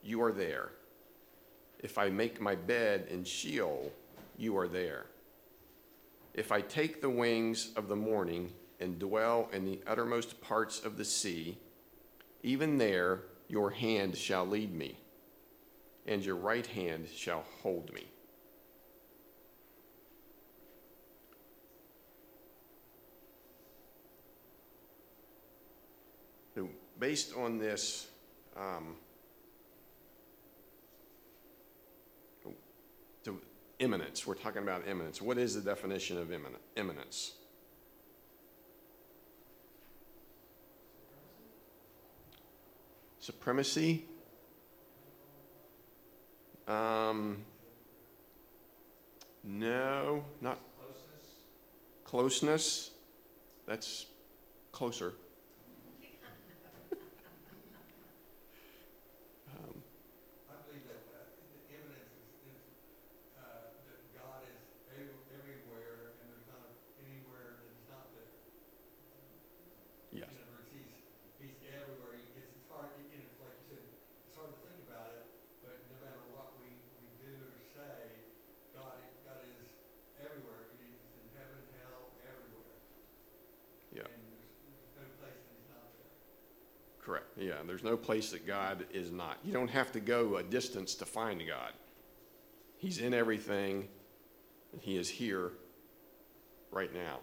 you 0.04 0.21
are 0.21 0.32
there. 0.32 0.69
If 1.80 1.97
I 1.97 2.12
make 2.12 2.39
my 2.39 2.54
bed 2.54 3.08
in 3.10 3.23
Sheol, 3.23 3.91
you 4.38 4.60
are 4.60 4.67
there. 4.67 5.08
If 6.36 6.52
I 6.52 6.62
take 6.62 7.02
the 7.02 7.10
wings 7.10 7.71
of 7.76 7.88
the 7.88 7.95
morning 7.95 8.52
and 8.84 9.00
dwell 9.00 9.50
in 9.54 9.63
the 9.63 9.80
uttermost 9.88 10.41
parts 10.41 10.84
of 10.84 10.98
the 10.98 11.06
sea, 11.06 11.58
even 12.43 12.78
there 12.78 13.22
your 13.48 13.72
hand 13.72 14.15
shall 14.17 14.46
lead 14.46 14.76
me, 14.76 14.98
and 16.06 16.24
your 16.24 16.36
right 16.36 16.67
hand 16.67 17.08
shall 17.08 17.46
hold 17.62 17.91
me. 17.93 18.04
Based 27.00 27.36
on 27.36 27.58
this, 27.58 28.08
um, 28.56 28.96
so 33.26 33.36
immanence, 33.80 34.26
we're 34.26 34.36
talking 34.36 34.62
about 34.62 34.88
immanence. 34.88 35.22
What 35.22 35.38
is 35.38 35.56
the 35.56 35.60
definition 35.60 36.17
of 36.17 36.30
immin- 36.30 36.56
immanence? 36.78 37.34
Supremacy? 43.24 44.04
Um, 46.68 47.38
no, 49.46 50.26
not. 50.42 50.60
Closeness? 50.76 51.24
Closeness? 52.04 52.92
That's 53.66 54.08
closer. 54.74 55.14
Um, 59.56 59.72
I 60.52 60.60
believe 60.68 60.84
that 60.92 61.08
uh, 61.16 61.24
the 61.48 61.80
evidence 61.80 62.12
is, 62.44 62.60
is 62.60 62.60
uh, 63.40 63.72
that 63.88 64.04
God 64.20 64.44
is 64.52 64.60
ev- 65.00 65.24
everywhere 65.40 66.12
and 66.20 66.28
there's 66.28 66.48
not 66.52 66.76
anywhere 67.00 67.56
that 67.56 67.72
He's 67.72 67.88
not 67.88 68.04
there. 68.20 68.36
Yes. 70.12 70.28
In 70.28 70.44
other 70.44 70.60
words, 70.60 70.68
He's, 70.76 70.92
He's 71.40 71.56
everywhere. 71.72 72.20
He- 72.20 72.28
It's 72.36 72.52
it's 72.52 72.68
hard, 72.68 72.92
and 73.00 73.06
it's 73.24 73.36
like 73.40 73.56
you 73.64 73.76
said, 73.76 73.84
it's 74.28 74.36
hard 74.40 74.50
to 74.52 74.60
think 74.66 74.80
about 74.90 75.12
it, 75.16 75.24
but 75.64 75.76
no 75.92 75.96
matter 76.04 76.22
what 76.36 76.56
we, 76.60 76.72
we 77.00 77.08
do 77.22 77.32
or 77.48 77.54
say, 77.76 78.26
God, 78.76 78.98
i- 79.00 79.16
God 79.28 79.40
is 79.46 79.68
everywhere. 80.20 80.74
He's 80.82 80.98
in 81.22 81.28
heaven, 81.38 81.62
hell, 81.80 82.10
everywhere. 82.26 82.80
Yeah. 83.94 84.10
And 84.10 84.26
there's, 84.34 84.50
there's 84.66 84.90
no 84.98 85.06
place 85.22 85.38
that 85.38 85.54
He's 85.54 85.70
not 85.70 85.86
there. 86.02 86.10
Yeah, 87.63 87.67
there's 87.67 87.84
no 87.84 87.95
place 87.95 88.32
that 88.32 88.45
God 88.45 88.86
is 88.93 89.12
not. 89.12 89.38
You 89.43 89.54
don't 89.54 89.69
have 89.69 89.91
to 89.93 89.99
go 89.99 90.38
a 90.38 90.43
distance 90.43 90.95
to 90.95 91.06
find 91.06 91.41
God. 91.47 91.71
He's 92.78 92.99
in 92.99 93.13
everything. 93.13 93.88
and 94.73 94.82
He 94.82 94.97
is 94.97 95.10
here 95.10 95.52
right 96.71 96.93
now. 96.93 97.19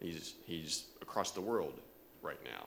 He's, 0.00 0.34
he's 0.44 0.86
across 1.02 1.32
the 1.32 1.40
world 1.40 1.74
right 2.22 2.38
now. 2.44 2.66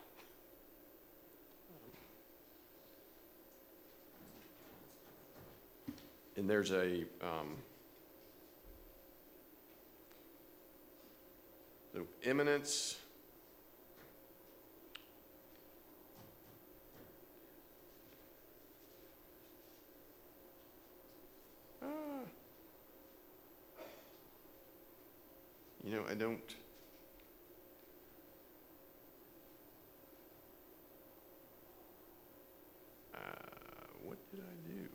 And 6.36 6.50
there's 6.50 6.72
a, 6.72 7.04
um, 7.22 7.56
so 11.94 12.06
immanence. 12.24 12.99
You 25.90 25.96
know, 25.96 26.04
I 26.08 26.14
don't. 26.14 26.56
Uh, 33.16 33.20
what 34.06 34.20
did 34.30 34.42
I 34.42 34.70
do? 34.70 34.88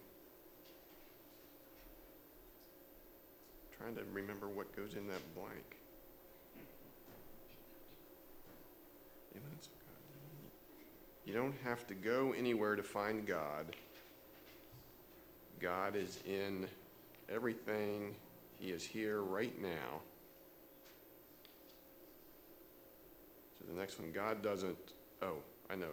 Trying 3.76 3.96
to 3.96 4.02
remember 4.12 4.46
what 4.48 4.70
goes 4.76 4.94
in 4.94 5.08
that 5.08 5.34
blank. 5.34 5.78
You 11.24 11.34
don't 11.34 11.56
have 11.64 11.88
to 11.88 11.94
go 11.94 12.34
anywhere 12.38 12.76
to 12.76 12.84
find 12.84 13.26
God. 13.26 13.66
God 15.60 15.96
is 15.96 16.20
in 16.24 16.68
everything. 17.28 18.14
He 18.60 18.70
is 18.70 18.84
here 18.84 19.22
right 19.22 19.60
now. 19.60 20.02
The 23.74 23.80
next 23.80 23.98
one, 23.98 24.12
God 24.12 24.42
doesn't, 24.42 24.78
oh, 25.22 25.36
I 25.68 25.74
know. 25.74 25.92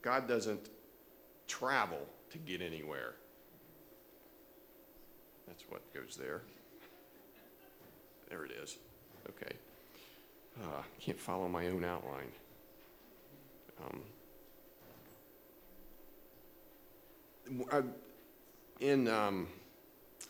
God 0.00 0.28
doesn't 0.28 0.68
travel 1.48 2.06
to 2.30 2.38
get 2.38 2.62
anywhere. 2.62 3.14
That's 5.46 5.64
what 5.68 5.82
goes 5.92 6.16
there. 6.16 6.42
There 8.28 8.44
it 8.44 8.52
is. 8.62 8.76
Okay. 9.28 9.56
Uh, 10.62 10.82
can't 11.00 11.18
follow 11.18 11.48
my 11.48 11.66
own 11.68 11.84
outline. 11.84 12.32
Um, 13.84 14.02
I, 17.72 17.82
in, 18.80 19.08
um, 19.08 19.48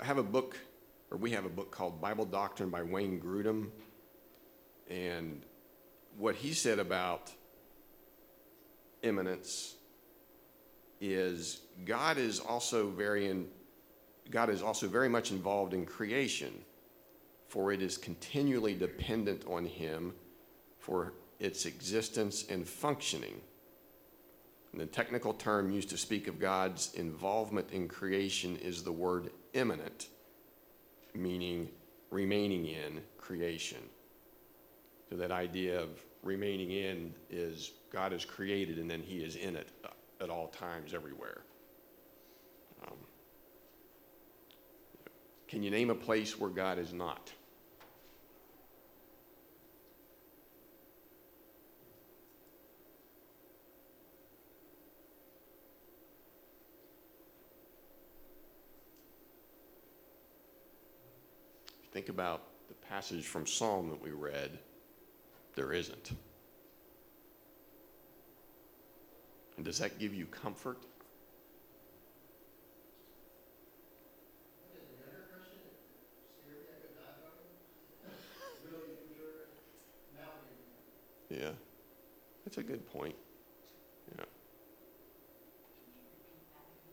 I 0.01 0.05
have 0.05 0.19
a 0.19 0.23
book, 0.23 0.57
or 1.11 1.17
we 1.17 1.31
have 1.31 1.45
a 1.45 1.51
book 1.51 1.71
called 1.71 2.01
Bible 2.01 2.25
Doctrine 2.25 2.71
by 2.71 2.83
Wayne 2.83 3.21
Grudem. 3.21 3.69
And 4.89 5.43
what 6.17 6.35
he 6.35 6.53
said 6.53 6.79
about 6.79 7.31
immanence 9.03 9.77
is 11.01 11.61
God 11.85 12.19
is 12.19 12.41
also 12.41 12.89
very 12.91 13.29
in, 13.29 13.47
God 14.31 14.51
is 14.51 14.63
also 14.63 14.89
very 14.89 15.09
much 15.09 15.31
involved 15.31 15.75
in 15.75 15.87
creation, 15.87 16.53
for 17.49 17.73
it 17.73 17.81
is 17.81 17.97
continually 17.97 18.75
dependent 18.75 19.45
on 19.47 19.65
him 19.65 20.13
for 20.79 21.15
its 21.39 21.67
existence 21.67 22.47
and 22.51 22.67
functioning. 22.67 23.41
And 24.73 24.81
the 24.81 24.87
technical 24.87 25.33
term 25.33 25.71
used 25.71 25.89
to 25.91 25.97
speak 25.97 26.27
of 26.29 26.39
God's 26.39 26.93
involvement 26.95 27.71
in 27.71 27.89
creation 27.89 28.57
is 28.57 28.83
the 28.83 28.93
word 28.93 29.31
immanent, 29.55 30.09
meaning 31.15 31.69
remaining 32.11 32.67
in 32.67 33.03
creation. 33.19 33.79
So 35.11 35.17
that 35.17 35.31
idea 35.31 35.81
of 35.81 35.89
remaining 36.23 36.71
in 36.71 37.15
is 37.31 37.73
God 37.93 38.13
is 38.13 38.25
created 38.25 38.79
and 38.79 38.91
then 38.91 39.03
he 39.03 39.19
is 39.19 39.37
in 39.37 39.57
it 39.57 39.69
at 40.21 40.31
all 40.31 40.49
times, 40.49 40.95
everywhere. 40.95 41.43
Um, 42.87 42.97
can 45.47 45.63
you 45.63 45.71
name 45.71 45.91
a 45.91 45.95
place 45.95 46.39
where 46.39 46.51
God 46.51 46.79
is 46.79 46.93
not? 46.93 47.33
think 61.99 62.11
about 62.11 62.43
the 62.69 62.75
passage 62.87 63.27
from 63.27 63.45
Psalm 63.45 63.91
that 63.91 64.01
we 64.01 64.13
read, 64.13 64.57
there 65.57 65.73
isn't. 65.73 66.13
And 69.57 69.65
does 69.65 69.81
that 69.81 69.99
give 69.99 70.15
you 70.15 70.27
comfort? 70.27 70.79
Yeah, 81.29 81.51
that's 82.45 82.59
a 82.59 82.63
good 82.63 82.89
point. 82.93 83.17
Yeah. 84.17 84.25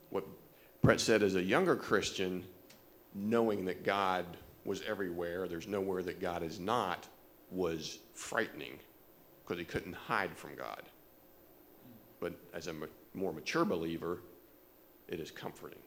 What 0.09 0.25
Brett 0.81 0.99
said 0.99 1.21
as 1.21 1.35
a 1.35 1.43
younger 1.43 1.75
Christian, 1.75 2.43
knowing 3.13 3.65
that 3.65 3.83
God 3.83 4.25
was 4.65 4.81
everywhere. 4.81 5.47
There's 5.47 5.67
nowhere 5.67 6.03
that 6.03 6.19
God 6.19 6.43
is 6.43 6.59
not 6.59 7.07
was 7.51 7.99
frightening 8.13 8.79
because 9.43 9.59
he 9.59 9.65
couldn't 9.65 9.93
hide 9.93 10.35
from 10.35 10.55
God. 10.55 10.81
But 12.19 12.33
as 12.53 12.67
a 12.67 12.73
more 13.13 13.31
mature 13.31 13.63
believer, 13.63 14.19
it 15.07 15.19
is 15.19 15.31
comforting. 15.31 15.79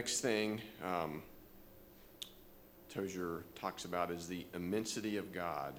next 0.00 0.22
thing 0.22 0.58
um, 0.82 1.22
Tozer 2.88 3.44
talks 3.54 3.84
about 3.84 4.10
is 4.10 4.26
the 4.26 4.46
immensity 4.54 5.18
of 5.18 5.30
God. 5.30 5.78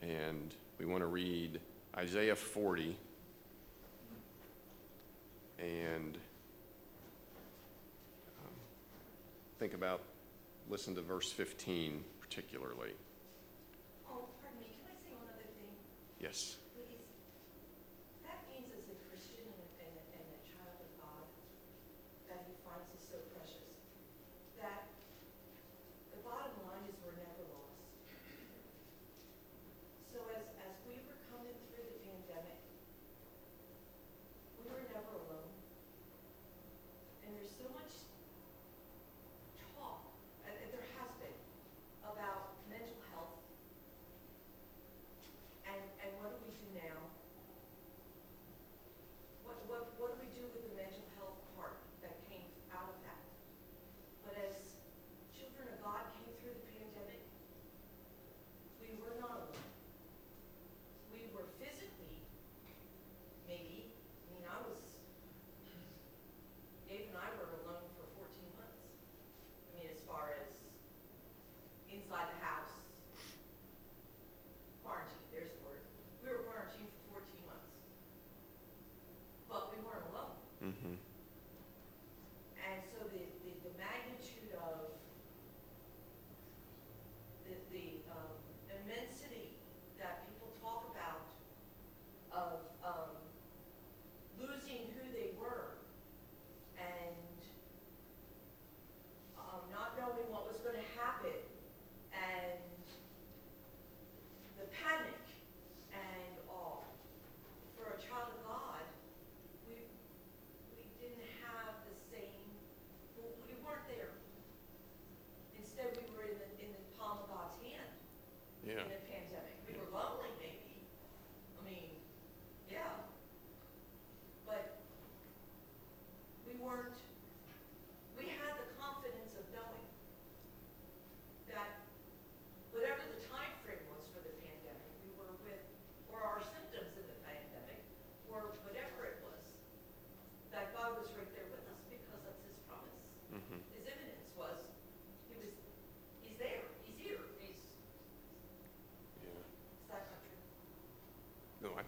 And 0.00 0.54
we 0.78 0.86
want 0.86 1.00
to 1.00 1.08
read 1.08 1.58
Isaiah 1.96 2.36
40 2.36 2.96
and 5.58 6.16
um, 8.44 8.52
think 9.58 9.74
about, 9.74 10.00
listen 10.70 10.94
to 10.94 11.02
verse 11.02 11.32
15 11.32 12.00
particularly. 12.20 12.92
Oh, 14.08 14.22
pardon 14.40 14.60
me, 14.60 14.68
can 14.68 14.92
I 14.92 15.02
say 15.02 15.16
one 15.16 15.26
other 15.34 15.42
thing? 15.42 15.66
Yes. 16.20 16.58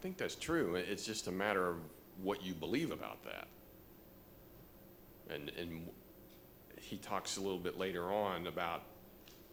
think 0.07 0.19
that's 0.19 0.37
true. 0.37 0.77
It's 0.77 1.05
just 1.05 1.27
a 1.27 1.33
matter 1.33 1.69
of 1.69 1.79
what 2.23 2.40
you 2.40 2.55
believe 2.55 2.92
about 2.92 3.25
that. 3.25 3.49
And, 5.29 5.51
and 5.59 5.85
he 6.81 6.97
talks 6.99 7.38
a 7.38 7.40
little 7.40 7.59
bit 7.59 7.77
later 7.77 8.12
on 8.12 8.47
about 8.47 8.83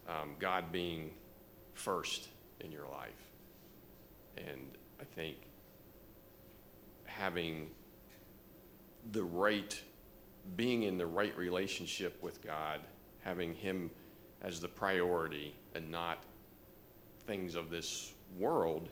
um, 0.08 0.36
God 0.38 0.70
being 0.70 1.10
first 1.72 2.28
in 2.60 2.70
your 2.70 2.84
life. 2.84 3.32
And 4.36 4.60
I 5.00 5.04
think 5.16 5.38
having 7.04 7.68
the 9.10 9.24
right, 9.24 9.82
being 10.54 10.84
in 10.84 10.96
the 10.98 11.06
right 11.06 11.36
relationship 11.36 12.22
with 12.22 12.40
God, 12.40 12.78
having 13.22 13.56
Him 13.56 13.90
as 14.40 14.60
the 14.60 14.68
priority 14.68 15.56
and 15.74 15.90
not 15.90 16.22
things 17.26 17.56
of 17.56 17.70
this 17.70 18.12
world 18.38 18.88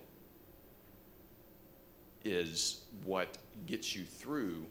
is 2.24 2.82
what 3.04 3.38
gets 3.66 3.94
you 3.94 4.04
through 4.04 4.66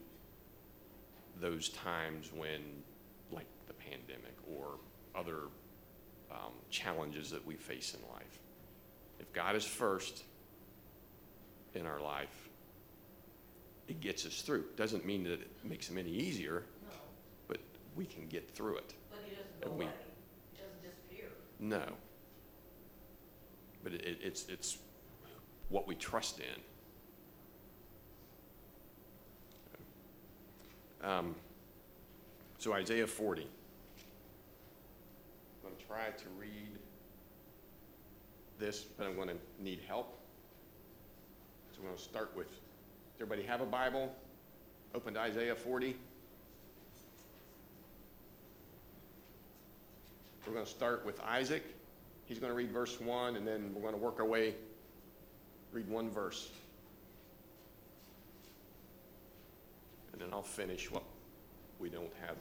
those 1.40 1.70
times 1.70 2.32
when, 2.36 2.62
like 3.32 3.48
the 3.68 3.74
pandemic 3.74 4.36
or 4.48 4.80
other 5.16 5.48
um, 6.32 6.54
challenges 6.70 7.32
that 7.32 7.46
we 7.46 7.56
face 7.56 7.96
in 7.96 8.14
life. 8.14 8.40
If 9.20 9.32
God 9.34 9.56
is 9.56 9.66
first 9.66 10.24
in 11.74 11.86
our 11.86 12.00
life, 12.00 12.50
it 13.88 14.00
gets 14.00 14.26
us 14.26 14.42
through. 14.42 14.66
Doesn't 14.78 15.06
mean 15.06 15.24
that 15.24 15.34
it 15.34 15.52
makes 15.64 15.88
them 15.88 15.98
any 15.98 16.12
easier, 16.12 16.64
no. 16.84 16.96
but 17.48 17.58
we 17.96 18.06
can 18.06 18.28
get 18.28 18.50
through 18.50 18.78
it. 18.78 18.94
But 19.10 19.20
he 19.26 19.36
doesn't 19.36 19.62
go 19.62 19.72
we, 19.72 19.86
away. 19.86 19.94
He 20.54 20.62
doesn't 20.62 20.82
disappear. 20.82 21.30
No. 21.60 21.84
But 23.84 23.94
it, 23.94 24.20
it's, 24.22 24.48
it's 24.48 24.78
what 25.70 25.88
we 25.88 25.96
trust 25.96 26.40
in 26.40 26.62
Um, 31.04 31.36
so, 32.60 32.74
Isaiah 32.74 33.08
40. 33.08 33.42
I'm 33.42 33.48
going 35.64 35.76
to 35.76 35.86
try 35.88 36.10
to 36.10 36.26
read 36.40 36.78
this, 38.60 38.82
but 38.82 39.08
I'm 39.08 39.16
going 39.16 39.30
to 39.30 39.38
need 39.60 39.80
help. 39.88 40.20
So, 41.72 41.80
I'm 41.80 41.86
going 41.86 41.98
to 41.98 42.04
start 42.04 42.32
with 42.36 42.50
Does 42.50 43.22
everybody 43.22 43.42
have 43.44 43.62
a 43.62 43.66
Bible? 43.66 44.16
Open 44.94 45.16
to 45.16 45.20
Isaiah 45.20 45.56
40. 45.56 45.96
We're 50.46 50.54
going 50.54 50.66
to 50.66 50.72
start 50.72 51.04
with 51.06 51.20
Isaac. 51.22 51.64
He's 52.26 52.38
going 52.38 52.52
to 52.52 52.56
read 52.56 52.72
verse 52.72 53.00
1, 53.00 53.38
and 53.38 53.48
then 53.48 53.72
we're 53.74 53.82
going 53.82 53.94
to 53.94 54.00
work 54.00 54.20
our 54.20 54.26
way, 54.26 54.54
read 55.72 55.88
one 55.90 56.10
verse. 56.12 56.50
and 60.22 60.34
I'll 60.34 60.42
finish 60.42 60.92
what 60.92 61.04
we 61.80 61.90
don't 61.90 62.14
have. 62.26 62.38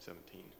17. 0.00 0.59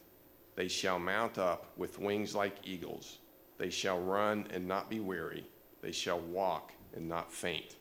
They 0.55 0.67
shall 0.67 0.99
mount 0.99 1.37
up 1.37 1.71
with 1.77 1.99
wings 1.99 2.35
like 2.35 2.55
eagles. 2.63 3.19
They 3.57 3.69
shall 3.69 3.99
run 3.99 4.47
and 4.51 4.67
not 4.67 4.89
be 4.89 4.99
weary. 4.99 5.45
They 5.81 5.91
shall 5.91 6.19
walk 6.19 6.71
and 6.93 7.07
not 7.07 7.31
faint. 7.31 7.75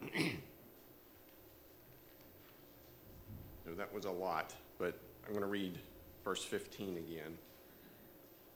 so 0.14 0.20
that 3.76 3.92
was 3.92 4.04
a 4.04 4.10
lot, 4.10 4.54
but 4.78 4.98
I'm 5.24 5.32
going 5.32 5.42
to 5.42 5.48
read 5.48 5.78
verse 6.24 6.44
15 6.44 6.98
again. 6.98 7.38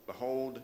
Behold, 0.06 0.60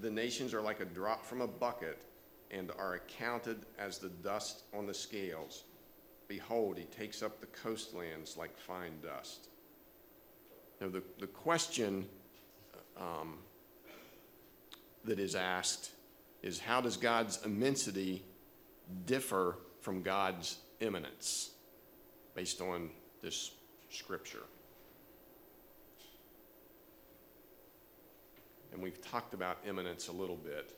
the 0.00 0.10
nations 0.10 0.54
are 0.54 0.62
like 0.62 0.80
a 0.80 0.84
drop 0.84 1.24
from 1.24 1.40
a 1.40 1.46
bucket 1.46 2.02
and 2.50 2.70
are 2.78 2.94
accounted 2.94 3.66
as 3.78 3.98
the 3.98 4.08
dust 4.08 4.62
on 4.74 4.86
the 4.86 4.94
scales. 4.94 5.64
Behold, 6.28 6.78
he 6.78 6.84
takes 6.84 7.22
up 7.22 7.40
the 7.40 7.46
coastlands 7.46 8.36
like 8.36 8.56
fine 8.58 9.00
dust. 9.02 9.48
Now, 10.80 10.88
the, 10.88 11.02
the 11.18 11.26
question 11.26 12.06
um, 12.96 13.38
that 15.04 15.18
is 15.18 15.34
asked 15.34 15.90
is 16.42 16.60
how 16.60 16.80
does 16.80 16.96
God's 16.96 17.44
immensity 17.44 18.22
differ 19.06 19.56
from 19.80 20.02
God's 20.02 20.58
immanence 20.80 21.50
based 22.34 22.60
on 22.60 22.90
this 23.22 23.52
scripture? 23.90 24.44
And 28.72 28.82
we've 28.82 29.02
talked 29.02 29.34
about 29.34 29.58
immanence 29.66 30.08
a 30.08 30.12
little 30.12 30.36
bit, 30.36 30.76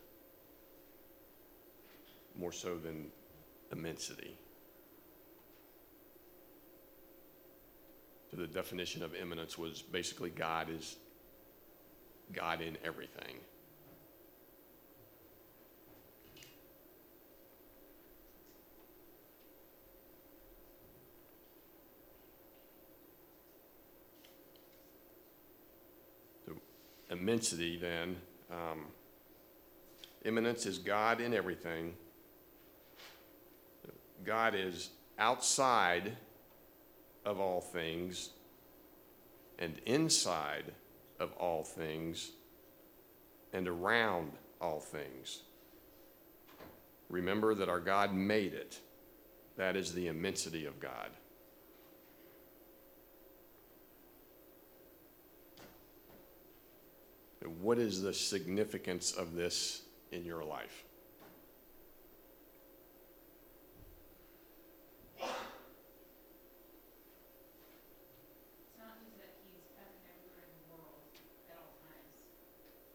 more 2.38 2.52
so 2.52 2.78
than 2.78 3.08
immensity. 3.72 4.38
So 8.30 8.36
the 8.36 8.46
definition 8.46 9.02
of 9.02 9.14
immanence 9.14 9.58
was 9.58 9.82
basically 9.82 10.30
God 10.30 10.68
is 10.70 10.96
God 12.32 12.60
in 12.60 12.78
everything. 12.84 13.36
So 26.46 26.52
immensity 27.10 27.78
then, 27.78 28.16
um, 28.48 28.86
immanence 30.24 30.66
is 30.66 30.78
God 30.78 31.20
in 31.20 31.34
everything. 31.34 31.94
God 34.24 34.54
is 34.54 34.90
outside 35.18 36.16
of 37.24 37.38
all 37.40 37.60
things 37.60 38.30
and 39.58 39.78
inside 39.86 40.72
of 41.18 41.32
all 41.34 41.62
things 41.62 42.30
and 43.52 43.68
around 43.68 44.32
all 44.60 44.80
things. 44.80 45.42
Remember 47.08 47.54
that 47.54 47.68
our 47.68 47.80
God 47.80 48.14
made 48.14 48.54
it. 48.54 48.78
That 49.56 49.76
is 49.76 49.92
the 49.92 50.06
immensity 50.06 50.64
of 50.66 50.80
God. 50.80 51.10
What 57.60 57.78
is 57.78 58.00
the 58.00 58.14
significance 58.14 59.12
of 59.12 59.34
this 59.34 59.82
in 60.12 60.24
your 60.24 60.44
life? 60.44 60.84
It's 65.20 65.28
not 68.80 68.96
just 69.02 69.18
that 69.20 69.36
he's 69.44 69.60
present 69.76 70.04
everywhere 70.08 70.46
in 70.48 70.56
the 70.56 70.64
world 70.72 71.04
at 71.48 71.56
all 71.60 71.76
times. 71.84 72.12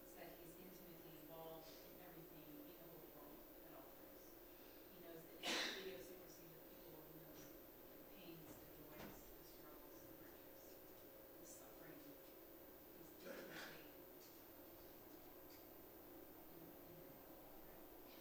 It's 0.01 0.17
that 0.17 0.33
he's 0.41 0.57
intimately 0.61 1.13
involved 1.13 1.69
in 1.85 1.93
everything 2.01 2.41
in 2.49 2.57
the 2.57 2.73
whole 2.81 3.05
world 3.13 3.37
at 3.65 3.69
all 3.77 3.85
times. 4.01 4.25
He 4.93 4.97
knows 5.05 5.21
the 5.29 5.45
idiosyncrasies 5.45 6.57
of 6.57 6.65
people, 6.73 7.05
he 7.05 7.21
knows 7.21 7.45
the 7.45 7.61
pains, 8.17 8.49
the 8.49 8.65
joys, 8.81 9.13
the 9.29 9.45
struggles, 9.45 10.09
the 10.17 10.25
hardships, 10.25 11.37
the 11.37 11.45
suffering. 11.45 12.01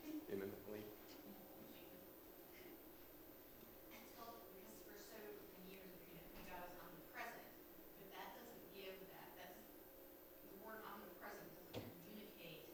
He's 0.04 0.20
intimately. 0.28 0.84
Immanently? 1.24 1.80
It's 3.88 4.12
called, 4.18 4.44
because 4.52 4.76
for 4.84 4.98
so 5.00 5.16
many 5.16 5.40
years, 5.64 5.88
you 6.10 6.20
know, 6.20 6.26
God 6.44 6.68
is 6.68 6.76
omnipresent, 6.76 7.48
but 7.96 8.12
that 8.12 8.36
doesn't 8.36 8.66
give 8.76 8.98
that, 9.14 9.32
that's, 9.38 9.62
the 10.44 10.52
word 10.60 10.84
omnipresent 10.84 11.48
doesn't 11.72 11.86
communicate 12.04 12.68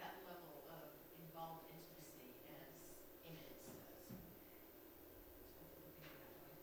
that 0.00 0.24
level 0.26 0.66
of 0.72 0.98
involved 1.20 1.68
intimacy 1.70 2.34
as 2.50 2.74
immanence 3.28 3.62
does. 3.68 3.94
So 5.54 5.62
if 5.62 5.70
we're 5.70 5.86
looking 5.86 6.02
at 6.02 6.10
it 6.10 6.26
that 6.26 6.34
way. 6.42 6.58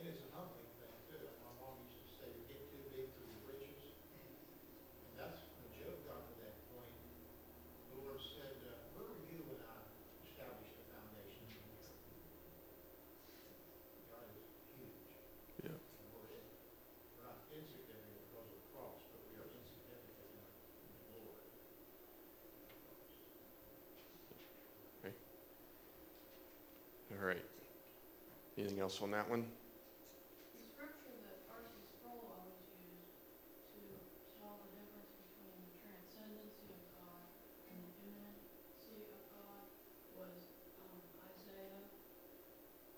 It 0.00 0.06
is 0.08 0.22
a 0.24 0.28
humbling 0.32 0.70
thing 0.80 0.94
too. 1.10 1.20
My 1.44 1.52
mom 1.60 1.82
used 1.84 2.00
to 2.00 2.08
say, 2.16 2.32
"You 2.32 2.46
get 2.48 2.64
too 2.72 2.80
big 2.94 3.12
for 3.12 3.26
your 3.28 3.42
britches." 3.44 3.92
And 4.14 5.20
that's 5.20 5.44
when 5.58 5.68
Job 5.76 5.98
got 6.08 6.24
to 6.30 6.34
that 6.46 6.56
point. 6.72 6.94
The 7.94 8.02
Lord 8.02 8.18
said, 8.20 8.58
uh, 8.68 8.74
"Where 8.98 9.06
were 9.06 9.22
you 9.30 9.46
when 9.48 9.62
I 9.64 9.80
established 10.26 10.74
the 10.76 10.84
foundation 10.92 11.46
of 11.46 11.54
the 11.54 11.78
earth?" 11.78 11.94
God 14.10 14.26
is 14.34 14.44
huge. 14.74 14.98
Yeah. 15.62 15.78
And 15.78 16.06
we're, 16.12 16.36
in- 16.36 16.52
we're 17.14 17.24
not 17.24 17.38
insignificant 17.54 18.28
because 18.28 18.50
of 18.50 18.58
the 18.60 18.66
cross, 18.74 18.98
but 19.14 19.22
we 19.30 19.38
are 19.40 19.46
insignificant 19.46 20.36
in 20.36 20.90
the 20.90 21.22
Lord. 21.22 21.38
All 27.24 27.32
right. 27.32 27.48
Anything 28.60 28.84
else 28.84 29.00
on 29.00 29.16
that 29.16 29.24
one? 29.32 29.48
The 30.52 30.60
scripture 30.60 31.16
that 31.24 31.48
R.C. 31.48 31.72
Sproul 31.96 32.36
always 32.36 32.68
used 32.84 33.16
to 33.72 33.80
tell 34.36 34.60
the 34.60 34.68
difference 34.76 35.08
between 35.24 35.56
the 35.64 35.72
transcendency 35.80 36.68
of 36.68 36.84
God 37.00 37.24
and 37.72 37.80
the 37.80 37.92
immanency 38.04 39.08
of 39.08 39.24
God 39.32 39.64
was 40.12 40.36
um, 40.84 41.00
Isaiah 41.32 41.88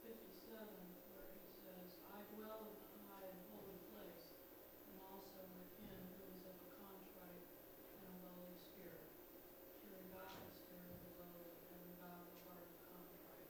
fifty-seven, 0.02 0.82
where 1.14 1.30
he 1.30 1.46
says, 1.62 1.86
"I 2.10 2.18
dwell 2.34 2.66
in 2.66 2.74
the 2.82 2.90
high 3.06 3.30
and 3.30 3.40
holy 3.54 3.78
place, 3.94 4.42
and 4.90 4.98
also 5.06 5.38
with 5.54 5.70
him 5.86 6.02
who 6.18 6.34
is 6.34 6.42
of 6.50 6.58
a 6.66 6.70
contrite 6.74 7.46
and 7.94 8.02
a 8.10 8.14
lowly 8.26 8.58
spirit, 8.58 9.06
to 9.06 9.86
revive 9.86 10.34
the 10.50 10.54
spirit 10.66 10.98
of 10.98 11.14
the 11.14 11.14
lowly 11.14 11.46
and 11.70 11.78
revive 11.94 12.26
the 12.26 12.42
heart 12.42 12.66
of 12.66 12.74
the 12.74 12.82
contrite." 12.90 13.46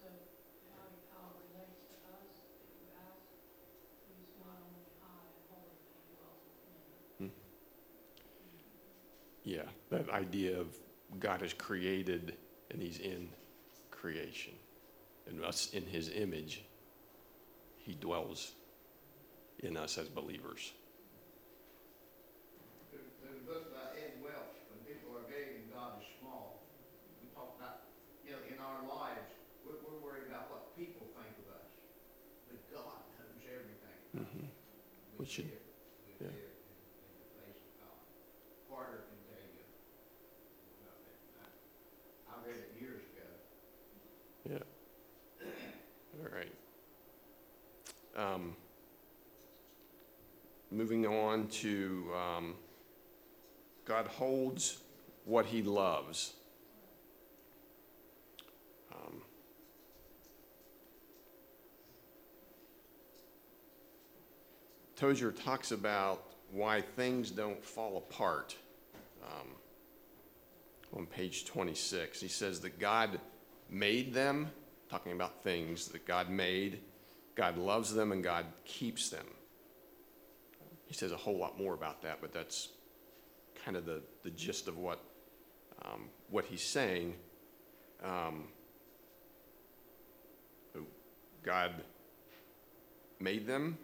So 0.00 0.08
how, 0.72 0.88
how 1.12 1.28
it 1.36 1.52
relates 1.52 1.84
to 1.92 1.96
us, 2.08 2.40
if 2.64 2.72
you 2.80 2.88
ask, 3.04 3.20
he's 4.08 4.32
not 4.40 4.56
only 4.64 4.88
high 4.96 5.28
and 5.28 5.44
holy, 5.52 5.76
but 5.76 5.92
he 5.92 6.16
dwells 6.16 6.40
within. 6.48 7.28
Yeah, 9.50 9.66
that 9.90 10.08
idea 10.10 10.56
of 10.60 10.68
God 11.18 11.42
is 11.42 11.52
created 11.52 12.36
and 12.70 12.80
he's 12.80 12.98
in 13.00 13.28
creation. 13.90 14.52
And 15.26 15.44
us 15.44 15.70
in 15.72 15.82
his 15.86 16.08
image, 16.14 16.62
he 17.78 17.94
dwells 17.94 18.52
in 19.58 19.76
us 19.76 19.98
as 19.98 20.06
believers. 20.06 20.70
There's, 22.92 23.02
there's 23.26 23.42
a 23.42 23.46
book 23.50 23.74
by 23.74 23.98
Ed 23.98 24.22
Welch, 24.22 24.54
When 24.70 24.78
People 24.86 25.18
Are 25.18 25.26
Big 25.26 25.58
and 25.58 25.66
God 25.74 25.98
is 25.98 26.06
Small. 26.22 26.62
We 27.20 27.26
talk 27.34 27.58
about, 27.58 27.90
you 28.24 28.30
know, 28.30 28.38
in 28.46 28.58
our 28.62 28.86
lives, 28.86 29.34
we're, 29.66 29.82
we're 29.82 29.98
worried 29.98 30.30
about 30.30 30.46
what 30.46 30.78
people 30.78 31.10
think 31.18 31.34
of 31.42 31.58
us. 31.58 31.66
But 32.46 32.62
God 32.70 33.02
knows 33.18 33.42
everything. 33.50 33.98
Mhm. 34.14 34.46
We 35.18 35.26
should- 35.26 35.50
live- 35.50 35.58
We 36.06 36.26
yeah. 36.26 36.30
live 36.30 36.38
in, 36.38 36.70
in 37.02 37.18
the 37.18 37.30
face 37.42 37.58
of 37.66 37.72
God. 37.82 37.98
Carter 38.70 39.02
can 39.10 39.18
tell 39.28 39.42
you 39.50 39.62
about 40.80 40.98
that. 41.06 41.18
I- 41.44 42.32
I 42.32 42.48
read 42.48 42.56
it 42.58 42.70
years 42.80 43.02
ago. 43.12 43.28
Yeah. 44.48 44.64
All 46.20 46.28
right. 46.34 46.54
Um, 48.16 48.56
moving 50.70 51.06
on 51.06 51.39
to 51.50 52.06
um, 52.14 52.54
God 53.84 54.06
holds 54.06 54.78
what 55.24 55.46
he 55.46 55.62
loves. 55.62 56.34
Um, 58.92 59.22
Tozer 64.96 65.32
talks 65.32 65.72
about 65.72 66.24
why 66.52 66.80
things 66.80 67.30
don't 67.30 67.64
fall 67.64 67.96
apart 67.96 68.56
um, 69.22 69.48
on 70.96 71.06
page 71.06 71.44
26. 71.46 72.20
He 72.20 72.28
says 72.28 72.60
that 72.60 72.78
God 72.78 73.20
made 73.68 74.12
them, 74.12 74.50
talking 74.88 75.12
about 75.12 75.42
things 75.42 75.88
that 75.88 76.06
God 76.06 76.28
made, 76.28 76.80
God 77.34 77.56
loves 77.56 77.94
them, 77.94 78.12
and 78.12 78.22
God 78.22 78.46
keeps 78.64 79.08
them. 79.10 79.26
He 80.90 80.94
says 80.94 81.12
a 81.12 81.16
whole 81.16 81.38
lot 81.38 81.56
more 81.56 81.72
about 81.72 82.02
that, 82.02 82.18
but 82.20 82.32
that's 82.32 82.68
kind 83.64 83.76
of 83.76 83.86
the, 83.86 84.02
the 84.24 84.30
gist 84.30 84.66
of 84.66 84.76
what, 84.76 85.00
um, 85.84 86.10
what 86.28 86.44
he's 86.44 86.64
saying. 86.64 87.14
Um, 88.04 88.48
God 91.44 91.72
made 93.20 93.46
them, 93.46 93.78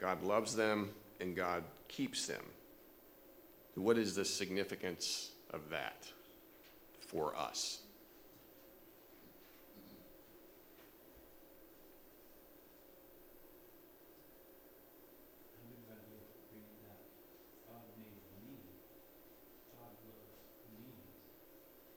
God 0.00 0.22
loves 0.24 0.56
them, 0.56 0.90
and 1.20 1.36
God 1.36 1.62
keeps 1.88 2.26
them. 2.26 2.42
What 3.76 3.96
is 3.96 4.14
the 4.14 4.24
significance 4.24 5.30
of 5.52 5.70
that 5.70 6.06
for 7.06 7.34
us? 7.36 7.78
I 15.56 15.64
would 15.70 15.80
rather 15.88 16.02
read 16.52 16.76
that 16.84 17.00
God 17.66 17.88
made 17.96 18.20
me, 18.44 18.58
God 19.72 19.96
loves 20.04 20.36
me, 20.76 20.92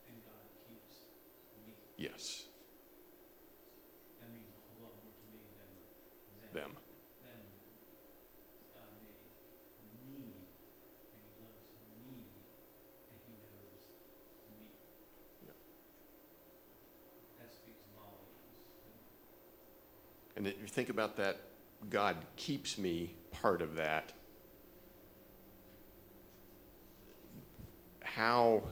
and 0.07 0.24
God 0.24 0.47
keeps 0.68 1.11
me. 1.68 1.76
Yes, 2.04 2.43
That 4.20 4.28
means 4.34 4.51
a 4.51 4.60
whole 4.76 4.91
lot 4.91 4.99
more 4.99 5.14
to 5.16 5.24
me 5.32 5.39
than 5.56 6.51
them. 6.51 6.72
them. 6.74 6.76
Then 7.24 7.39
God 8.76 8.91
made 8.99 9.24
me, 10.04 10.36
and 11.16 11.24
He 11.24 11.32
loves 11.39 11.64
me, 12.04 12.28
and 13.08 13.20
He 13.24 13.39
knows 13.39 13.72
me. 14.51 14.68
Yep. 15.47 15.56
That 17.39 17.49
speaks 17.56 17.88
volumes. 17.95 18.51
And 20.36 20.45
if 20.45 20.60
you 20.60 20.68
think 20.68 20.89
about 20.89 21.16
that, 21.16 21.38
God 21.89 22.18
keeps 22.36 22.78
me 22.78 23.16
part 23.32 23.62
of 23.62 23.76
that. 23.76 24.12
How 28.04 28.64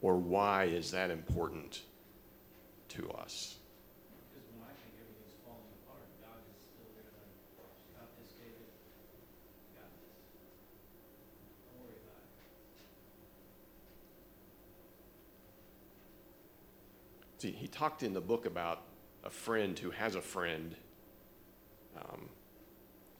or 0.00 0.16
why 0.16 0.64
is 0.64 0.90
that 0.90 1.10
important 1.12 1.82
to 2.98 3.10
us? 3.10 3.56
See, 17.38 17.52
he 17.52 17.68
talked 17.68 18.02
in 18.02 18.14
the 18.14 18.20
book 18.20 18.46
about 18.46 18.82
a 19.22 19.30
friend 19.30 19.78
who 19.78 19.90
has 19.90 20.16
a 20.16 20.20
friend, 20.20 20.74
um, 21.96 22.28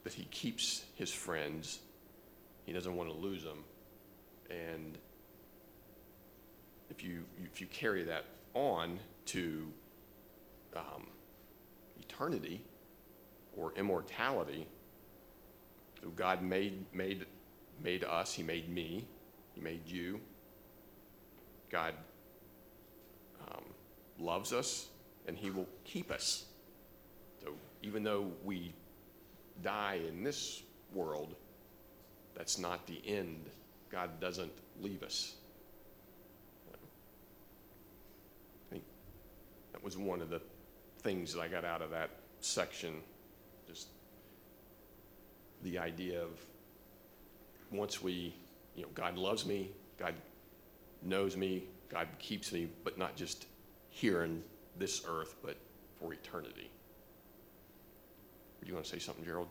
that 0.03 0.11
he 0.11 0.25
keeps 0.25 0.83
his 0.95 1.09
friends. 1.09 1.79
He 2.65 2.73
doesn't 2.73 2.97
want 2.97 3.09
to 3.09 3.15
lose 3.15 3.43
them. 3.43 3.63
And 4.49 4.97
if 6.89 7.01
you, 7.01 7.23
if 7.45 7.61
you 7.61 7.67
carry 7.67 8.03
that 8.03 8.25
on 8.53 8.99
to 9.29 9.67
um, 10.75 11.07
eternity 11.99 12.61
or 13.55 13.73
immortality, 13.75 14.67
so 16.01 16.09
God 16.09 16.41
made, 16.41 16.85
made, 16.93 17.25
made 17.83 18.03
us, 18.03 18.33
He 18.33 18.43
made 18.43 18.69
me, 18.69 19.05
He 19.53 19.61
made 19.61 19.87
you. 19.87 20.19
God 21.69 21.93
um, 23.47 23.63
loves 24.19 24.53
us, 24.53 24.87
and 25.27 25.37
He 25.37 25.49
will 25.49 25.67
keep 25.83 26.11
us. 26.11 26.45
So 27.43 27.49
even 27.83 28.03
though 28.03 28.31
we 28.43 28.73
die 29.63 29.99
in 30.07 30.23
this 30.23 30.63
world, 30.93 31.35
that's 32.35 32.57
not 32.57 32.87
the 32.87 33.01
end. 33.05 33.45
God 33.91 34.19
doesn't 34.19 34.51
leave 34.81 35.03
us. 35.03 35.35
I 36.71 36.77
think 38.71 38.83
that 39.79 39.85
was 39.85 39.97
one 39.97 40.21
of 40.21 40.29
the 40.29 40.41
things 41.01 41.33
that 41.33 41.39
I 41.39 41.47
got 41.47 41.63
out 41.63 41.81
of 41.81 41.89
that 41.91 42.09
section. 42.41 42.95
Just 43.67 43.87
the 45.63 45.77
idea 45.79 46.21
of 46.21 46.31
once 47.71 48.01
we, 48.01 48.35
you 48.75 48.81
know, 48.83 48.89
God 48.93 49.17
loves 49.17 49.45
me, 49.45 49.71
God 49.97 50.15
knows 51.01 51.37
me, 51.37 51.63
God 51.89 52.07
keeps 52.19 52.51
me, 52.51 52.67
but 52.83 52.97
not 52.97 53.15
just 53.15 53.45
here 53.89 54.23
in 54.23 54.43
this 54.77 55.03
earth, 55.07 55.35
but 55.43 55.55
for 55.99 56.13
eternity. 56.13 56.69
Do 58.61 58.67
you 58.67 58.73
want 58.73 58.85
to 58.85 58.91
say 58.91 58.99
something, 58.99 59.23
Gerald? 59.23 59.47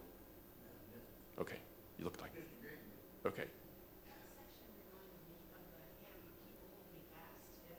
Okay, 1.41 1.57
you 1.99 2.05
look 2.05 2.21
like, 2.21 2.33
okay. 3.27 3.45
That 3.45 4.19
section 4.35 4.75
reminded 4.91 5.23
me 5.31 5.39
of 5.55 5.63
the 5.71 5.79
hymn, 6.03 6.19
Keep 6.43 6.59
Hold 6.67 6.83
Me 6.91 6.99
Fast. 7.15 7.47
It, 7.71 7.79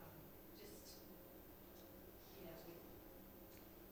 um, 0.00 0.16
just, 0.56 1.04
you 2.40 2.48
know, 2.48 2.56
we, 2.64 2.80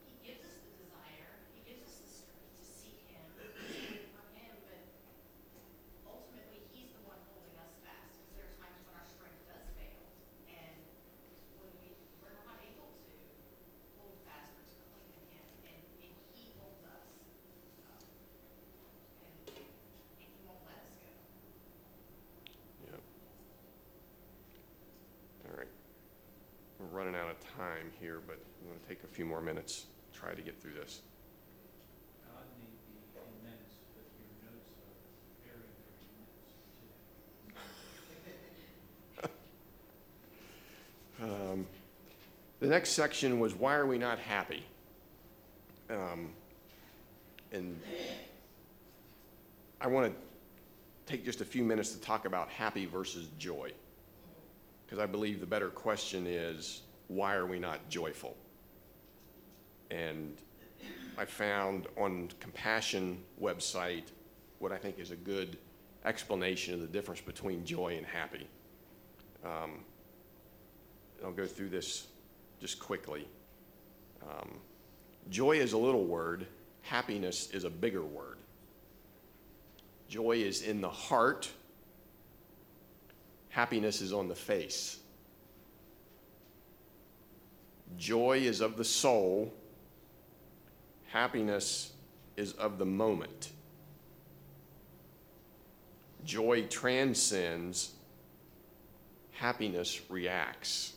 he 0.08 0.16
gives 0.24 0.40
us 0.48 0.56
the 0.64 0.72
desire, 0.80 1.44
he 1.52 1.60
gives 1.68 1.84
us 1.84 2.00
the 2.00 2.08
strength 2.08 2.56
to 2.56 2.64
seek 2.64 3.04
him, 3.12 3.20
to 3.36 3.44
seek 3.68 4.08
from 4.16 4.24
him, 4.32 4.56
but 4.64 4.80
ultimately, 6.08 6.64
he's 6.72 6.88
the 6.96 7.04
one 7.04 7.20
holding 7.28 7.52
us 7.60 7.76
fast, 7.84 8.16
because 8.24 8.32
there 8.40 8.48
are 8.48 8.56
times 8.64 8.80
when 8.88 8.96
our 8.96 9.04
strength 9.04 9.44
does 9.44 9.68
fail, 9.76 10.08
and 10.48 10.80
when 11.60 11.68
we, 11.84 11.92
we're 12.24 12.32
not 12.48 12.56
able 12.64 12.88
to 12.96 13.12
hold 14.00 14.16
fast 14.24 14.56
or 14.56 14.64
to 14.64 14.72
cling 14.88 15.04
to 15.20 15.24
him, 15.36 15.44
and, 15.68 15.84
and 16.00 16.12
he 16.32 16.56
holds 16.56 16.80
us. 16.88 17.04
um, 17.92 18.00
And, 19.20 19.36
and 20.24 20.28
he 20.32 20.40
won't 20.48 20.62
let 20.64 20.80
us 20.80 20.94
go. 21.04 21.12
Yep. 22.90 23.02
All 25.46 25.54
right. 25.58 25.72
We're 26.78 26.92
running 26.96 27.14
out 27.14 27.29
of 27.29 27.29
time 27.56 27.90
here, 28.00 28.20
but 28.26 28.38
I'm 28.60 28.68
going 28.68 28.80
to 28.80 28.88
take 28.88 29.02
a 29.04 29.06
few 29.06 29.24
more 29.24 29.40
minutes, 29.40 29.86
to 30.12 30.18
try 30.18 30.32
to 30.34 30.42
get 30.42 30.60
through 30.60 30.74
this. 30.74 31.02
God 32.24 32.44
may 32.60 32.70
be 32.86 33.00
immense, 33.42 33.74
but 33.94 34.04
your 34.18 34.28
notes 34.50 34.70
are 34.80 34.94
very, 35.44 35.64
very 35.84 36.50
immense 37.48 37.78
today. 39.20 39.32
Um, 41.52 41.66
The 42.60 42.66
next 42.66 42.90
section 42.90 43.40
was 43.40 43.54
why 43.54 43.74
are 43.74 43.86
we 43.86 43.98
not 43.98 44.18
happy? 44.18 44.64
Um, 45.88 46.32
And 47.52 47.80
I 49.80 49.86
want 49.86 50.12
to 50.12 50.18
take 51.10 51.24
just 51.24 51.40
a 51.40 51.44
few 51.44 51.64
minutes 51.64 51.92
to 51.92 52.00
talk 52.00 52.24
about 52.24 52.48
happy 52.48 52.86
versus 52.86 53.28
joy. 53.38 53.72
Because 54.84 54.98
I 54.98 55.06
believe 55.06 55.40
the 55.40 55.46
better 55.46 55.68
question 55.68 56.26
is, 56.26 56.82
why 57.10 57.34
are 57.34 57.44
we 57.44 57.58
not 57.58 57.88
joyful? 57.88 58.36
And 59.90 60.36
I 61.18 61.24
found 61.24 61.88
on 61.98 62.30
Compassion 62.38 63.20
website 63.42 64.04
what 64.60 64.70
I 64.70 64.76
think 64.76 65.00
is 65.00 65.10
a 65.10 65.16
good 65.16 65.58
explanation 66.04 66.72
of 66.72 66.80
the 66.80 66.86
difference 66.86 67.20
between 67.20 67.64
joy 67.64 67.96
and 67.96 68.06
happy. 68.06 68.46
Um, 69.44 69.80
and 71.18 71.26
I'll 71.26 71.32
go 71.32 71.46
through 71.46 71.70
this 71.70 72.06
just 72.60 72.78
quickly. 72.78 73.26
Um, 74.22 74.50
joy 75.30 75.58
is 75.58 75.72
a 75.72 75.78
little 75.78 76.04
word, 76.04 76.46
happiness 76.82 77.50
is 77.50 77.64
a 77.64 77.70
bigger 77.70 78.04
word. 78.04 78.36
Joy 80.08 80.36
is 80.36 80.62
in 80.62 80.80
the 80.80 80.88
heart, 80.88 81.50
happiness 83.48 84.00
is 84.00 84.12
on 84.12 84.28
the 84.28 84.34
face. 84.36 84.99
Joy 87.96 88.38
is 88.38 88.60
of 88.60 88.76
the 88.76 88.84
soul, 88.84 89.52
happiness 91.08 91.92
is 92.36 92.52
of 92.52 92.78
the 92.78 92.86
moment. 92.86 93.50
Joy 96.24 96.64
transcends, 96.64 97.92
happiness 99.32 100.00
reacts. 100.08 100.94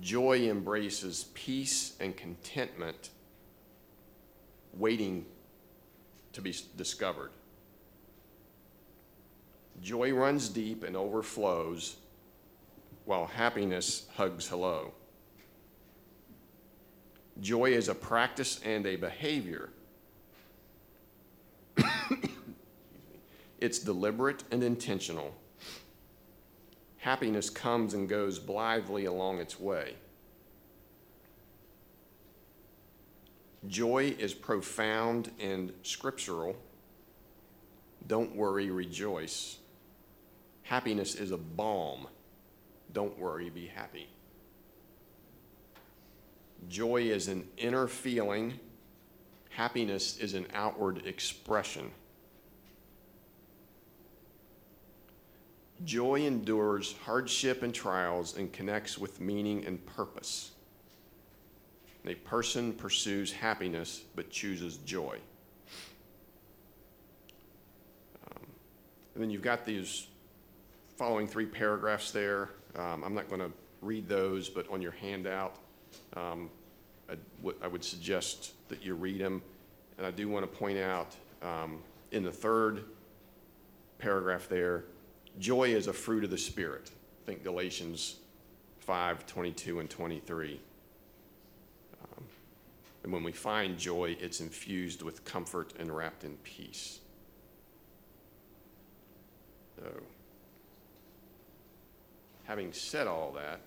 Joy 0.00 0.48
embraces 0.48 1.24
peace 1.34 1.94
and 2.00 2.16
contentment 2.16 3.10
waiting 4.74 5.24
to 6.32 6.40
be 6.42 6.54
discovered. 6.76 7.30
Joy 9.80 10.12
runs 10.12 10.48
deep 10.48 10.84
and 10.84 10.96
overflows, 10.96 11.96
while 13.06 13.26
happiness 13.26 14.06
hugs 14.16 14.46
hello. 14.48 14.92
Joy 17.40 17.70
is 17.70 17.88
a 17.88 17.94
practice 17.94 18.60
and 18.64 18.84
a 18.86 18.96
behavior. 18.96 19.70
it's 23.60 23.78
deliberate 23.78 24.42
and 24.50 24.62
intentional. 24.62 25.34
Happiness 26.98 27.48
comes 27.48 27.94
and 27.94 28.08
goes 28.08 28.38
blithely 28.38 29.04
along 29.04 29.38
its 29.38 29.60
way. 29.60 29.94
Joy 33.68 34.14
is 34.18 34.34
profound 34.34 35.30
and 35.40 35.72
scriptural. 35.82 36.56
Don't 38.06 38.34
worry, 38.34 38.70
rejoice. 38.70 39.58
Happiness 40.62 41.14
is 41.14 41.30
a 41.30 41.36
balm. 41.36 42.08
Don't 42.92 43.18
worry, 43.18 43.50
be 43.50 43.66
happy. 43.66 44.08
Joy 46.68 47.02
is 47.02 47.28
an 47.28 47.46
inner 47.56 47.86
feeling. 47.86 48.58
Happiness 49.50 50.18
is 50.18 50.34
an 50.34 50.46
outward 50.54 51.06
expression. 51.06 51.90
Joy 55.84 56.22
endures 56.22 56.94
hardship 57.04 57.62
and 57.62 57.74
trials 57.74 58.36
and 58.36 58.52
connects 58.52 58.96
with 58.96 59.20
meaning 59.20 59.64
and 59.66 59.84
purpose. 59.84 60.52
A 62.06 62.14
person 62.14 62.72
pursues 62.72 63.32
happiness 63.32 64.04
but 64.14 64.30
chooses 64.30 64.76
joy. 64.78 65.18
Um, 68.30 68.46
and 69.14 69.22
then 69.22 69.30
you've 69.30 69.42
got 69.42 69.64
these 69.64 70.06
following 70.96 71.26
three 71.26 71.46
paragraphs 71.46 72.12
there. 72.12 72.50
Um, 72.78 73.04
I'm 73.04 73.14
not 73.14 73.28
going 73.28 73.40
to 73.40 73.50
read 73.80 74.08
those, 74.08 74.48
but 74.48 74.68
on 74.70 74.82
your 74.82 74.92
handout, 74.92 75.56
um, 76.14 76.50
I, 77.08 77.14
w- 77.38 77.56
I 77.62 77.68
would 77.68 77.84
suggest 77.84 78.52
that 78.68 78.84
you 78.84 78.94
read 78.94 79.20
them. 79.20 79.42
And 79.98 80.06
I 80.06 80.10
do 80.10 80.28
want 80.28 80.50
to 80.50 80.58
point 80.58 80.78
out 80.78 81.14
um, 81.42 81.78
in 82.12 82.22
the 82.22 82.32
third 82.32 82.84
paragraph 83.98 84.48
there, 84.48 84.84
joy 85.38 85.68
is 85.68 85.86
a 85.86 85.92
fruit 85.92 86.24
of 86.24 86.30
the 86.30 86.38
Spirit. 86.38 86.90
Think 87.24 87.42
Galatians 87.42 88.16
5 88.80 89.26
22 89.26 89.80
and 89.80 89.90
23. 89.90 90.60
Um, 92.02 92.24
and 93.02 93.12
when 93.12 93.24
we 93.24 93.32
find 93.32 93.78
joy, 93.78 94.16
it's 94.20 94.40
infused 94.40 95.02
with 95.02 95.24
comfort 95.24 95.72
and 95.78 95.94
wrapped 95.94 96.24
in 96.24 96.36
peace. 96.38 97.00
So, 99.76 99.84
having 102.46 102.72
said 102.72 103.06
all 103.06 103.32
that, 103.32 103.60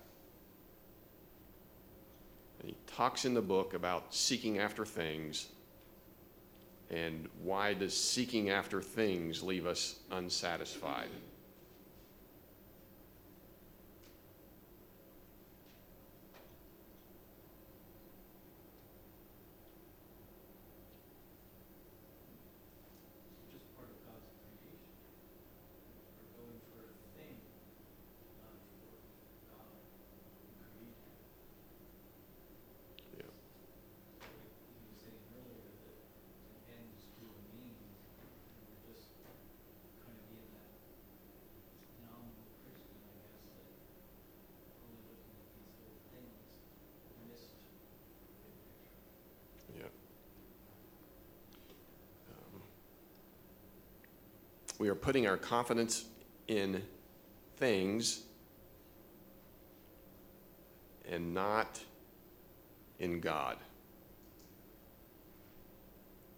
he 2.64 2.74
talks 2.86 3.24
in 3.24 3.34
the 3.34 3.42
book 3.42 3.74
about 3.74 4.14
seeking 4.14 4.58
after 4.58 4.84
things 4.84 5.48
and 6.90 7.28
why 7.42 7.72
does 7.72 7.96
seeking 7.96 8.50
after 8.50 8.82
things 8.82 9.42
leave 9.42 9.64
us 9.64 9.96
unsatisfied? 10.10 11.08
just 23.52 23.66
part 23.76 23.88
of 23.90 23.98
God's 24.06 24.30
creation. 24.38 24.78
We're 26.18 26.30
going 26.38 26.60
for 26.70 26.86
a 26.86 26.94
thing, 27.18 27.34
not 28.38 28.54
for 28.78 28.94
God 29.50 29.74
who 30.38 30.46
created 30.62 30.94
it. 30.94 31.18
Yeah. 33.18 33.30
So 34.22 34.30
he 34.30 34.46
he 34.70 34.86
was 34.86 34.96
saying 35.02 35.18
earlier 35.34 35.66
that 35.82 35.98
an 35.98 36.78
end 36.78 36.88
is 36.94 37.10
to 37.18 37.26
a 37.26 37.40
means, 37.50 37.90
and 38.22 38.70
we're 38.70 38.94
just 38.94 39.10
kind 40.06 40.14
of 40.14 40.24
being 40.30 40.46
that 40.54 40.70
nominal 42.06 42.46
Christian, 42.62 43.02
I 43.02 43.18
guess, 43.18 43.42
that 43.50 43.66
only 44.78 45.02
looking 45.10 45.36
at 45.36 45.50
these 45.58 45.74
little 45.82 46.00
things, 46.14 46.38
missed 47.26 47.50
the 47.50 48.38
big 48.46 48.56
picture. 48.62 48.94
Yeah. 49.74 49.90
Um, 52.30 52.62
We 54.80 54.88
are 54.88 54.94
putting 54.94 55.26
our 55.26 55.36
confidence 55.36 56.06
in 56.48 56.80
things 57.58 58.22
and 61.06 61.34
not 61.34 61.78
in 62.98 63.20
God. 63.20 63.58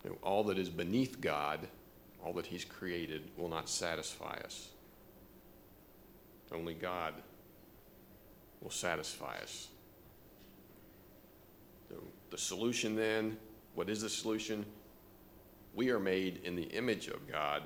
You 0.03 0.11
know, 0.11 0.19
all 0.25 0.43
that 0.43 0.59
is 0.59 0.69
beneath 0.69 1.21
God, 1.21 1.61
all 2.25 2.33
that 2.33 2.47
He's 2.47 2.65
created, 2.65 3.31
will 3.37 3.49
not 3.49 3.69
satisfy 3.69 4.37
us. 4.45 4.71
Only 6.53 6.75
God 6.75 7.15
will 8.61 8.73
satisfy 8.73 9.37
us. 9.41 9.69
So 11.89 11.95
the 12.31 12.39
solution 12.39 12.97
then, 12.97 13.37
what 13.77 13.89
is 13.89 14.03
the 14.03 14.11
solution? 14.11 14.67
We 15.77 15.91
are 15.91 16.01
made 16.01 16.41
in 16.43 16.57
the 16.57 16.65
image 16.65 17.07
of 17.07 17.31
God, 17.31 17.63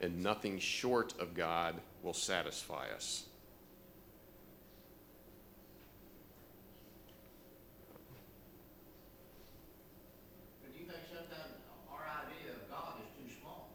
and 0.00 0.22
nothing 0.22 0.58
short 0.58 1.14
of 1.20 1.34
God 1.34 1.76
will 2.02 2.14
satisfy 2.14 2.86
us. 2.94 3.24
But 10.62 10.72
do 10.72 10.78
you 10.78 10.86
think 10.86 11.04
sometimes 11.08 11.56
our 11.90 12.04
idea 12.04 12.56
of 12.56 12.62
God 12.68 13.00
is 13.04 13.10
too 13.16 13.28
small? 13.40 13.72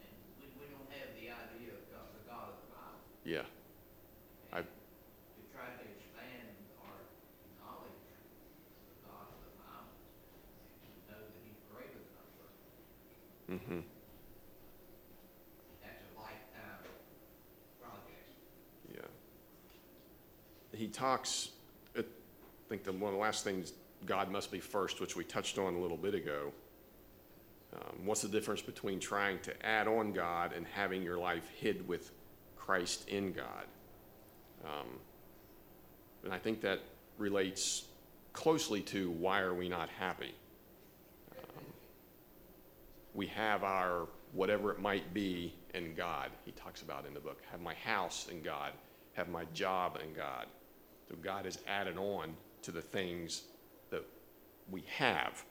And 0.00 0.10
we, 0.40 0.48
we 0.56 0.66
don't 0.72 0.88
have 0.90 1.10
the 1.16 1.28
idea 1.30 1.76
of 1.76 1.82
God, 1.92 2.06
the 2.16 2.24
God 2.28 2.46
of 2.54 2.58
the 2.64 2.68
Bible. 2.72 3.00
Yeah, 3.24 3.46
I- 4.52 4.64
And 4.64 4.66
To 4.66 5.42
try 5.52 5.68
to 5.76 5.84
expand 5.84 6.48
our 6.80 6.98
knowledge 7.60 8.00
of 8.08 8.24
the 8.88 8.96
God 9.04 9.26
of 9.34 9.40
the 9.44 9.52
Bible, 9.60 9.92
and 10.84 10.92
know 11.10 11.20
that 11.20 11.36
He's 11.44 11.60
greater 11.70 12.00
than 12.00 12.14
ourselves. 12.16 12.60
mm-hmm, 13.50 13.80
That's 15.84 16.02
a 16.02 16.12
lifetime 16.16 16.80
project. 17.82 18.28
yeah. 18.90 19.10
He 20.72 20.85
talks, 20.96 21.50
I 21.96 22.02
think 22.68 22.84
the, 22.84 22.92
one 22.92 23.12
of 23.12 23.12
the 23.12 23.22
last 23.22 23.44
things, 23.44 23.72
God 24.06 24.30
must 24.30 24.50
be 24.50 24.60
first, 24.60 25.00
which 25.00 25.14
we 25.14 25.24
touched 25.24 25.58
on 25.58 25.74
a 25.74 25.78
little 25.78 25.96
bit 25.96 26.14
ago. 26.14 26.52
Um, 27.74 28.06
what's 28.06 28.22
the 28.22 28.28
difference 28.28 28.62
between 28.62 28.98
trying 28.98 29.38
to 29.40 29.66
add 29.66 29.86
on 29.86 30.12
God 30.12 30.52
and 30.52 30.66
having 30.66 31.02
your 31.02 31.18
life 31.18 31.48
hid 31.54 31.86
with 31.86 32.12
Christ 32.56 33.08
in 33.08 33.32
God? 33.32 33.66
Um, 34.64 34.86
and 36.24 36.32
I 36.32 36.38
think 36.38 36.60
that 36.62 36.80
relates 37.18 37.84
closely 38.32 38.80
to 38.82 39.10
why 39.10 39.40
are 39.40 39.54
we 39.54 39.68
not 39.68 39.88
happy? 39.88 40.34
Um, 41.38 41.64
we 43.14 43.26
have 43.26 43.62
our 43.64 44.06
whatever 44.32 44.72
it 44.72 44.80
might 44.80 45.14
be 45.14 45.54
in 45.74 45.94
God. 45.94 46.30
He 46.44 46.52
talks 46.52 46.82
about 46.82 47.06
in 47.06 47.14
the 47.14 47.20
book. 47.20 47.42
Have 47.50 47.60
my 47.60 47.74
house 47.74 48.28
in 48.30 48.42
God. 48.42 48.72
Have 49.12 49.28
my 49.28 49.44
job 49.54 49.98
in 50.02 50.12
God. 50.14 50.46
So 51.08 51.16
God 51.22 51.46
is 51.46 51.58
added 51.66 51.96
on 51.96 52.34
to 52.62 52.72
the 52.72 52.82
things 52.82 53.42
that 53.90 54.04
we 54.70 54.84
have. 54.98 55.44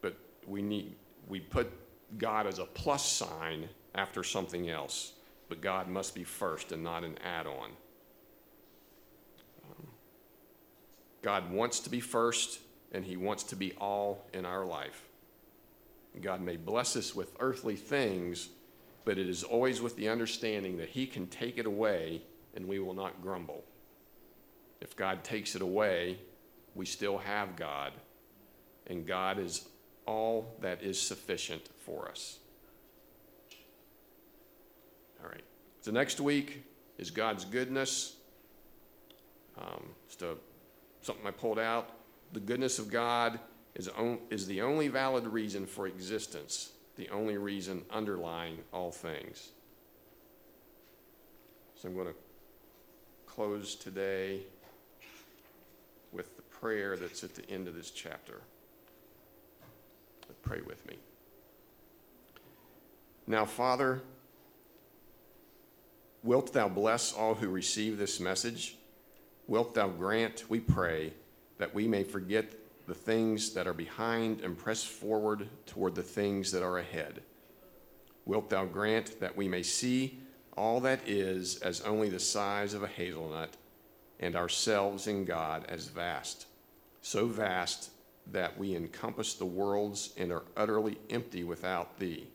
But 0.00 0.16
we 0.46 0.62
need 0.62 0.94
we 1.28 1.40
put 1.40 1.70
God 2.16 2.46
as 2.46 2.58
a 2.58 2.64
plus 2.64 3.06
sign 3.06 3.68
after 3.94 4.24
something 4.24 4.70
else. 4.70 5.12
But 5.48 5.60
God 5.60 5.88
must 5.88 6.14
be 6.14 6.24
first 6.24 6.72
and 6.72 6.82
not 6.82 7.04
an 7.04 7.18
add-on. 7.24 7.70
Um, 9.70 9.86
God 11.22 11.50
wants 11.50 11.80
to 11.80 11.90
be 11.90 12.00
first, 12.00 12.60
and 12.92 13.04
He 13.04 13.16
wants 13.16 13.42
to 13.44 13.56
be 13.56 13.72
all 13.78 14.26
in 14.32 14.44
our 14.44 14.64
life. 14.64 15.02
God 16.20 16.40
may 16.40 16.56
bless 16.56 16.96
us 16.96 17.14
with 17.14 17.34
earthly 17.38 17.76
things, 17.76 18.48
but 19.04 19.18
it 19.18 19.28
is 19.28 19.44
always 19.44 19.80
with 19.80 19.96
the 19.96 20.08
understanding 20.08 20.76
that 20.78 20.88
He 20.88 21.06
can 21.06 21.26
take 21.28 21.58
it 21.58 21.66
away 21.66 22.22
and 22.54 22.66
we 22.66 22.78
will 22.78 22.94
not 22.94 23.22
grumble. 23.22 23.64
If 24.80 24.96
God 24.96 25.24
takes 25.24 25.54
it 25.54 25.62
away, 25.62 26.18
we 26.74 26.86
still 26.86 27.18
have 27.18 27.56
God, 27.56 27.92
and 28.86 29.06
God 29.06 29.38
is 29.38 29.68
all 30.06 30.56
that 30.60 30.82
is 30.82 31.00
sufficient 31.00 31.68
for 31.78 32.08
us. 32.08 32.38
All 35.22 35.28
right. 35.28 35.44
So 35.80 35.90
next 35.90 36.20
week 36.20 36.64
is 36.96 37.10
God's 37.10 37.44
goodness. 37.44 38.16
Um, 39.60 39.84
just 40.06 40.22
a, 40.22 40.36
something 41.02 41.26
I 41.26 41.30
pulled 41.32 41.58
out. 41.58 41.90
The 42.32 42.40
goodness 42.40 42.78
of 42.78 42.90
God 42.90 43.40
is, 43.74 43.88
on, 43.88 44.18
is 44.30 44.46
the 44.46 44.62
only 44.62 44.88
valid 44.88 45.26
reason 45.26 45.66
for 45.66 45.86
existence, 45.86 46.72
the 46.96 47.08
only 47.10 47.36
reason 47.36 47.84
underlying 47.90 48.58
all 48.72 48.92
things. 48.92 49.50
So 51.74 51.88
I'm 51.88 51.94
going 51.94 52.08
to 52.08 52.14
close 53.26 53.74
today 53.74 54.42
prayer 56.60 56.96
that's 56.96 57.24
at 57.24 57.34
the 57.34 57.48
end 57.50 57.68
of 57.68 57.74
this 57.74 57.90
chapter. 57.90 58.40
Pray 60.42 60.60
with 60.66 60.86
me. 60.86 60.96
Now, 63.26 63.44
Father, 63.44 64.00
wilt 66.22 66.52
thou 66.52 66.68
bless 66.68 67.12
all 67.12 67.34
who 67.34 67.48
receive 67.48 67.98
this 67.98 68.18
message? 68.18 68.76
Wilt 69.46 69.74
thou 69.74 69.88
grant, 69.88 70.44
we 70.48 70.60
pray, 70.60 71.12
that 71.58 71.74
we 71.74 71.86
may 71.86 72.04
forget 72.04 72.52
the 72.86 72.94
things 72.94 73.52
that 73.52 73.66
are 73.66 73.74
behind 73.74 74.40
and 74.40 74.56
press 74.56 74.82
forward 74.82 75.48
toward 75.66 75.94
the 75.94 76.02
things 76.02 76.50
that 76.52 76.62
are 76.62 76.78
ahead? 76.78 77.20
Wilt 78.24 78.48
thou 78.48 78.64
grant 78.64 79.20
that 79.20 79.36
we 79.36 79.48
may 79.48 79.62
see 79.62 80.18
all 80.56 80.80
that 80.80 81.00
is 81.06 81.58
as 81.60 81.80
only 81.82 82.08
the 82.08 82.18
size 82.18 82.74
of 82.74 82.82
a 82.82 82.88
hazelnut, 82.88 83.56
and 84.18 84.34
ourselves 84.34 85.06
in 85.06 85.24
God 85.24 85.64
as 85.68 85.86
vast, 85.86 86.46
so 87.00 87.26
vast 87.26 87.90
that 88.30 88.58
we 88.58 88.74
encompass 88.76 89.34
the 89.34 89.46
worlds 89.46 90.12
and 90.16 90.32
are 90.32 90.44
utterly 90.56 90.98
empty 91.10 91.44
without 91.44 91.98
thee? 91.98 92.28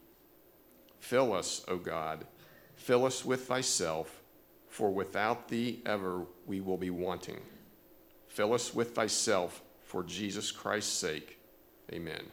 Fill 1.00 1.34
us, 1.34 1.64
O 1.68 1.78
God, 1.78 2.26
fill 2.76 3.06
us 3.06 3.26
with 3.26 3.48
thyself, 3.48 4.22
for 4.70 4.90
without 4.90 5.50
thee 5.50 5.82
ever 5.86 6.26
we 6.46 6.62
will 6.62 6.78
be 6.78 6.90
wanting. 6.90 7.42
Fill 8.28 8.54
us 8.54 8.74
with 8.74 8.96
thyself 8.96 9.62
for 9.82 10.04
Jesus 10.04 10.52
Christ's 10.52 10.94
sake. 10.94 11.40
Amen. 11.92 12.24